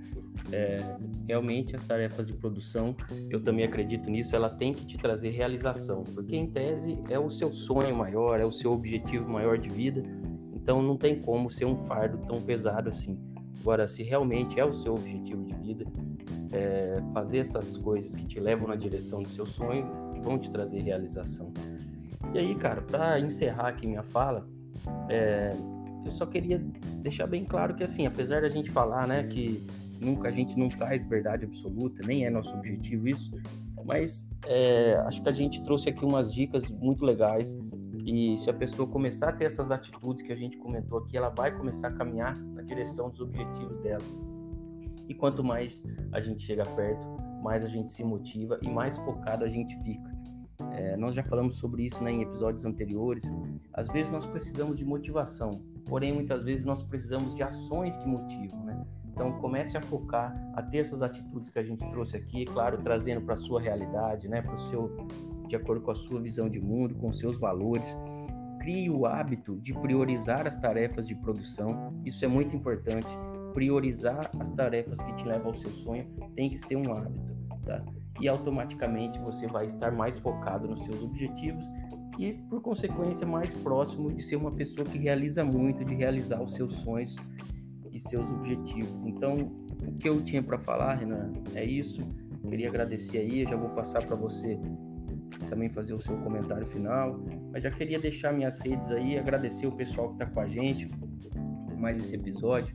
É, 0.53 0.97
realmente 1.27 1.75
as 1.75 1.85
tarefas 1.85 2.27
de 2.27 2.35
produção, 2.35 2.95
eu 3.29 3.40
também 3.43 3.64
acredito 3.64 4.11
nisso, 4.11 4.35
ela 4.35 4.49
tem 4.49 4.73
que 4.73 4.85
te 4.85 4.99
trazer 4.99 5.31
realização, 5.31 6.05
porque 6.05 6.37
em 6.37 6.47
tese 6.47 6.99
é 7.09 7.19
o 7.19 7.31
seu 7.31 7.53
sonho 7.53 7.95
maior, 7.95 8.40
é 8.40 8.45
o 8.45 8.53
seu 8.53 8.73
objetivo 8.73 9.31
maior 9.31 9.59
de 9.59 9.69
vida, 9.69 10.03
então 10.53 10.83
não 10.83 10.97
tem 10.97 11.21
como 11.21 11.51
ser 11.51 11.64
um 11.64 11.77
fardo 11.77 12.19
tão 12.27 12.40
pesado 12.40 12.88
assim. 12.88 13.19
Agora, 13.61 13.87
se 13.87 14.03
realmente 14.03 14.59
é 14.59 14.64
o 14.64 14.73
seu 14.73 14.95
objetivo 14.95 15.45
de 15.45 15.55
vida, 15.55 15.85
é, 16.53 16.95
fazer 17.12 17.38
essas 17.38 17.77
coisas 17.77 18.14
que 18.14 18.27
te 18.27 18.40
levam 18.40 18.69
na 18.69 18.77
direção 18.77 19.23
do 19.23 19.29
seu 19.29 19.47
sonho 19.47 19.87
vão 20.23 20.38
te 20.38 20.51
trazer 20.51 20.81
realização. 20.81 21.53
E 22.35 22.38
aí, 22.38 22.55
cara, 22.55 22.81
para 22.83 23.19
encerrar 23.21 23.69
aqui 23.69 23.87
minha 23.87 24.03
fala, 24.03 24.47
é, 25.09 25.51
eu 26.05 26.11
só 26.11 26.27
queria 26.27 26.59
deixar 27.03 27.27
bem 27.27 27.45
claro 27.45 27.75
que, 27.75 27.85
assim, 27.85 28.07
apesar 28.07 28.43
da 28.43 28.49
gente 28.49 28.71
falar, 28.71 29.07
né, 29.07 29.25
que 29.25 29.63
nunca 30.01 30.29
a 30.29 30.31
gente 30.31 30.59
não 30.59 30.69
traz 30.69 31.05
verdade 31.05 31.45
absoluta, 31.45 32.03
nem 32.03 32.25
é 32.25 32.31
nosso 32.31 32.55
objetivo 32.55 33.09
isso, 33.09 33.31
mas 33.85 34.31
é, 34.47 34.95
acho 35.07 35.23
que 35.23 35.29
a 35.29 35.33
gente 35.33 35.63
trouxe 35.63 35.89
aqui 35.89 36.05
umas 36.05 36.33
dicas 36.33 36.69
muito 36.71 37.05
legais 37.05 37.59
e 38.07 38.37
se 38.39 38.49
a 38.49 38.55
pessoa 38.55 38.89
começar 38.89 39.29
a 39.29 39.33
ter 39.33 39.45
essas 39.45 39.71
atitudes 39.71 40.23
que 40.23 40.33
a 40.33 40.37
gente 40.37 40.57
comentou 40.59 40.99
aqui, 40.99 41.17
ela 41.17 41.29
vai 41.29 41.57
começar 41.57 41.89
a 41.89 41.93
caminhar 41.93 42.37
na 42.39 42.63
direção 42.63 43.11
dos 43.11 43.21
objetivos 43.21 43.79
dela. 43.81 44.03
E 45.09 45.15
quanto 45.15 45.45
mais 45.45 45.83
a 46.13 46.21
gente 46.21 46.43
chega 46.43 46.65
perto, 46.65 47.07
mais 47.43 47.65
a 47.65 47.69
gente 47.69 47.93
se 47.93 48.05
motiva 48.05 48.59
e 48.63 48.69
mais 48.69 48.97
focado 48.99 49.45
a 49.45 49.49
gente 49.49 49.77
fica. 49.83 50.11
É, 50.73 50.97
nós 50.97 51.15
já 51.15 51.23
falamos 51.23 51.57
sobre 51.57 51.85
isso 51.85 52.03
né, 52.03 52.13
em 52.13 52.23
episódios 52.23 52.65
anteriores. 52.65 53.25
Às 53.73 53.89
vezes 53.89 54.11
nós 54.11 54.27
precisamos 54.27 54.79
de 54.79 54.85
motivação, 54.85 55.63
porém 55.90 56.12
muitas 56.12 56.44
vezes 56.44 56.64
nós 56.64 56.83
precisamos 56.85 57.35
de 57.35 57.42
ações 57.42 57.96
que 57.96 58.07
motivam. 58.07 58.64
Né? 58.64 58.87
Então 59.12 59.33
comece 59.33 59.76
a 59.76 59.83
focar, 59.83 60.33
a 60.55 60.62
ter 60.62 60.79
essas 60.79 61.03
atitudes 61.03 61.50
que 61.50 61.59
a 61.59 61.64
gente 61.64 61.87
trouxe 61.90 62.16
aqui, 62.16 62.44
claro, 62.44 62.79
trazendo 62.79 63.20
para 63.20 63.35
a 63.35 63.37
sua 63.37 63.61
realidade, 63.61 64.29
né, 64.29 64.40
para 64.40 64.55
o 64.55 64.59
seu 64.59 64.96
de 65.48 65.57
acordo 65.57 65.83
com 65.83 65.90
a 65.90 65.94
sua 65.96 66.20
visão 66.20 66.48
de 66.48 66.61
mundo, 66.61 66.94
com 66.94 67.12
seus 67.12 67.38
valores. 67.40 67.98
Crie 68.61 68.88
o 68.88 69.05
hábito 69.05 69.59
de 69.61 69.74
priorizar 69.74 70.46
as 70.46 70.57
tarefas 70.57 71.09
de 71.09 71.14
produção. 71.16 71.92
Isso 72.05 72.24
é 72.24 72.29
muito 72.29 72.55
importante. 72.55 73.09
Priorizar 73.53 74.31
as 74.38 74.53
tarefas 74.53 75.03
que 75.03 75.12
te 75.14 75.26
levam 75.26 75.48
ao 75.48 75.55
seu 75.55 75.70
sonho 75.70 76.07
tem 76.37 76.50
que 76.50 76.57
ser 76.57 76.76
um 76.76 76.92
hábito, 76.92 77.35
tá? 77.64 77.83
E 78.20 78.29
automaticamente 78.29 79.18
você 79.18 79.48
vai 79.48 79.66
estar 79.66 79.90
mais 79.90 80.20
focado 80.20 80.68
nos 80.68 80.85
seus 80.85 81.03
objetivos 81.03 81.68
e, 82.21 82.35
por 82.35 82.61
consequência, 82.61 83.27
mais 83.27 83.55
próximo 83.55 84.13
de 84.13 84.23
ser 84.23 84.37
uma 84.37 84.53
pessoa 84.53 84.87
que 84.87 84.99
realiza 84.99 85.43
muito, 85.43 85.83
de 85.83 85.95
realizar 85.95 86.43
os 86.43 86.53
seus 86.53 86.75
sonhos 86.75 87.17
e 87.91 87.99
seus 87.99 88.29
objetivos. 88.31 89.03
Então, 89.07 89.51
o 89.89 89.93
que 89.93 90.07
eu 90.07 90.23
tinha 90.23 90.43
para 90.43 90.59
falar, 90.59 90.97
Renan, 90.97 91.33
é 91.55 91.65
isso. 91.65 92.07
Queria 92.47 92.69
agradecer 92.69 93.19
aí, 93.19 93.45
já 93.45 93.57
vou 93.57 93.71
passar 93.71 94.05
para 94.05 94.17
você 94.17 94.59
também 95.49 95.71
fazer 95.71 95.95
o 95.95 95.99
seu 95.99 96.15
comentário 96.19 96.67
final. 96.67 97.19
Mas 97.51 97.63
já 97.63 97.71
queria 97.71 97.99
deixar 97.99 98.35
minhas 98.35 98.59
redes 98.59 98.91
aí, 98.91 99.19
agradecer 99.19 99.67
o 99.67 99.73
pessoal 99.73 100.09
que 100.09 100.23
está 100.23 100.27
com 100.27 100.41
a 100.41 100.47
gente 100.47 100.91
mais 101.81 101.99
esse 101.99 102.15
episódio. 102.15 102.75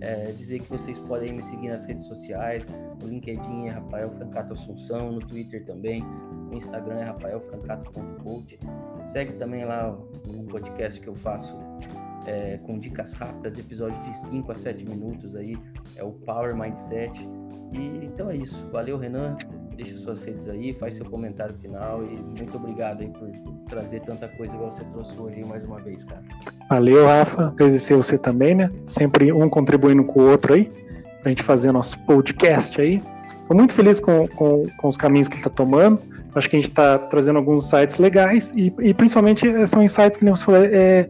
É, 0.00 0.30
dizer 0.32 0.60
que 0.60 0.68
vocês 0.68 0.98
podem 0.98 1.32
me 1.32 1.42
seguir 1.42 1.68
nas 1.68 1.86
redes 1.86 2.06
sociais. 2.06 2.68
No 3.00 3.08
LinkedIn 3.08 3.66
é 3.66 3.70
Rafael 3.70 4.10
Francato 4.10 4.52
Assunção, 4.52 5.12
no 5.12 5.20
Twitter 5.20 5.64
também. 5.64 6.04
Instagram 6.56 6.96
é 6.96 7.04
rafaelfrancato.coach. 7.04 8.58
Segue 9.04 9.32
também 9.34 9.64
lá 9.64 9.90
o 10.26 10.44
podcast 10.44 11.00
que 11.00 11.08
eu 11.08 11.14
faço 11.14 11.56
é, 12.26 12.58
com 12.58 12.78
dicas 12.78 13.14
rápidas, 13.14 13.58
episódios 13.58 14.02
de 14.04 14.16
5 14.28 14.52
a 14.52 14.54
7 14.54 14.84
minutos 14.88 15.36
aí. 15.36 15.56
É 15.96 16.04
o 16.04 16.12
Power 16.12 16.56
Mindset. 16.56 17.28
E 17.72 18.04
então 18.04 18.30
é 18.30 18.36
isso. 18.36 18.68
Valeu, 18.70 18.98
Renan 18.98 19.36
deixa 19.76 19.96
suas 19.96 20.22
redes 20.22 20.48
aí, 20.48 20.72
faz 20.72 20.96
seu 20.96 21.04
comentário 21.04 21.54
final 21.54 22.02
e 22.04 22.16
muito 22.16 22.56
obrigado 22.56 23.00
aí 23.00 23.08
por 23.08 23.30
trazer 23.68 24.00
tanta 24.00 24.28
coisa 24.28 24.54
igual 24.54 24.70
você 24.70 24.84
trouxe 24.84 25.18
hoje 25.18 25.44
mais 25.44 25.64
uma 25.64 25.80
vez, 25.80 26.04
cara. 26.04 26.22
Valeu, 26.68 27.06
Rafa. 27.06 27.48
Agradecer 27.48 27.94
você 27.94 28.18
também, 28.18 28.54
né? 28.54 28.70
Sempre 28.86 29.32
um 29.32 29.48
contribuindo 29.48 30.04
com 30.04 30.20
o 30.20 30.30
outro 30.30 30.54
aí, 30.54 30.70
pra 31.22 31.30
gente 31.30 31.42
fazer 31.42 31.72
nosso 31.72 31.98
podcast 32.00 32.80
aí. 32.80 33.02
Tô 33.48 33.54
muito 33.54 33.72
feliz 33.72 34.00
com, 34.00 34.28
com, 34.28 34.64
com 34.76 34.88
os 34.88 34.96
caminhos 34.96 35.28
que 35.28 35.36
ele 35.36 35.44
tá 35.44 35.50
tomando. 35.50 36.00
Acho 36.34 36.48
que 36.48 36.56
a 36.56 36.60
gente 36.60 36.70
está 36.70 36.98
trazendo 36.98 37.38
alguns 37.38 37.68
sites 37.68 37.98
legais 37.98 38.52
e, 38.56 38.72
e 38.80 38.94
principalmente 38.94 39.46
eh, 39.46 39.66
são 39.66 39.82
insights 39.82 40.18
que 40.18 40.36
falou, 40.36 40.62
é, 40.64 41.08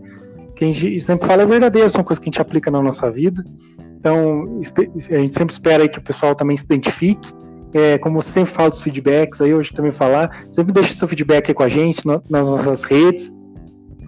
que 0.57 0.65
a 0.65 0.69
gente 0.69 1.01
sempre 1.01 1.27
fala 1.27 1.43
é 1.43 1.47
verdadeiro, 1.47 1.89
são 1.89 2.03
coisas 2.03 2.21
que 2.21 2.29
a 2.29 2.31
gente 2.33 2.41
aplica 2.41 2.71
na 2.71 2.83
nossa 2.83 3.11
vida. 3.11 3.45
Então, 3.99 4.61
a 5.11 5.19
gente 5.19 5.35
sempre 5.35 5.53
espera 5.53 5.85
aí 5.85 5.89
que 5.89 5.99
o 5.99 6.03
pessoal 6.03 6.35
também 6.35 6.57
se 6.57 6.65
identifique 6.65 7.33
é, 7.75 7.99
como 7.99 8.21
sempre 8.21 8.53
falo 8.53 8.71
dos 8.71 8.83
feedbacks, 8.83 9.41
aí 9.41 9.55
hoje 9.55 9.73
também 9.73 9.93
falar, 9.93 10.45
sempre 10.51 10.73
deixe 10.73 10.95
seu 10.95 11.09
feedback 11.09 11.49
aí 11.49 11.55
com 11.55 11.63
a 11.63 11.69
gente 11.69 12.07
no, 12.07 12.23
nas 12.29 12.51
nossas 12.51 12.85
redes, 12.85 13.33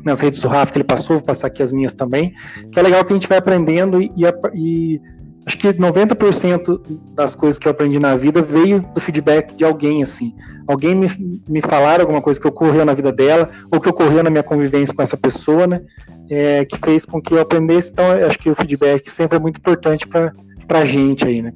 nas 0.04 0.20
redes 0.20 0.40
do 0.40 0.48
Rafa 0.48 0.72
que 0.72 0.78
ele 0.78 0.84
passou, 0.84 1.16
vou 1.16 1.24
passar 1.24 1.46
aqui 1.46 1.62
as 1.62 1.72
minhas 1.72 1.94
também, 1.94 2.34
que 2.70 2.78
é 2.78 2.82
legal 2.82 3.04
que 3.04 3.12
a 3.12 3.16
gente 3.16 3.28
vai 3.28 3.38
aprendendo 3.38 4.02
e, 4.02 4.12
e, 4.16 4.24
e 4.54 5.00
acho 5.46 5.58
que 5.58 5.68
90% 5.68 6.80
das 7.14 7.34
coisas 7.34 7.58
que 7.58 7.66
eu 7.66 7.72
aprendi 7.72 7.98
na 7.98 8.16
vida 8.16 8.40
veio 8.42 8.80
do 8.94 9.00
feedback 9.00 9.54
de 9.54 9.64
alguém, 9.64 10.02
assim. 10.02 10.34
Alguém 10.66 10.94
me, 10.94 11.42
me 11.48 11.60
falar 11.60 12.00
alguma 12.00 12.22
coisa 12.22 12.40
que 12.40 12.48
ocorreu 12.48 12.84
na 12.84 12.94
vida 12.94 13.12
dela, 13.12 13.50
ou 13.70 13.80
que 13.80 13.88
ocorreu 13.88 14.22
na 14.22 14.30
minha 14.30 14.42
convivência 14.42 14.94
com 14.94 15.02
essa 15.02 15.16
pessoa, 15.16 15.66
né? 15.66 15.82
É, 16.30 16.64
que 16.64 16.78
fez 16.78 17.04
com 17.04 17.20
que 17.20 17.34
eu 17.34 17.40
aprendesse. 17.40 17.92
Então, 17.92 18.04
acho 18.26 18.38
que 18.38 18.48
o 18.48 18.54
feedback 18.54 19.10
sempre 19.10 19.36
é 19.36 19.40
muito 19.40 19.58
importante 19.58 20.06
para 20.06 20.32
pra 20.66 20.84
gente 20.84 21.26
aí, 21.26 21.42
né? 21.42 21.52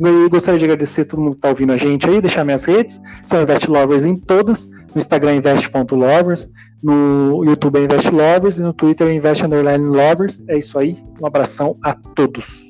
Eu 0.00 0.28
gostaria 0.28 0.58
de 0.58 0.64
agradecer 0.64 1.02
a 1.02 1.04
todo 1.04 1.20
mundo 1.20 1.34
que 1.34 1.40
tá 1.40 1.48
ouvindo 1.48 1.72
a 1.72 1.76
gente 1.76 2.08
aí, 2.08 2.20
deixar 2.20 2.44
minhas 2.44 2.64
redes, 2.64 3.00
são 3.24 3.40
Invest 3.40 3.68
Lovers 3.68 4.04
em 4.04 4.16
todas, 4.16 4.66
no 4.66 4.96
Instagram 4.98 5.36
invest.lovers, 5.36 6.50
no 6.82 7.44
YouTube 7.44 7.78
é 7.78 7.84
Invest 7.84 8.10
Lovers 8.10 8.58
e 8.58 8.62
no 8.62 8.72
Twitter 8.72 9.08
é 9.08 9.14
Invest 9.14 9.44
Lovers. 9.44 10.44
É 10.48 10.56
isso 10.56 10.78
aí, 10.78 10.96
um 11.20 11.26
abração 11.26 11.76
a 11.82 11.92
todos. 11.92 12.67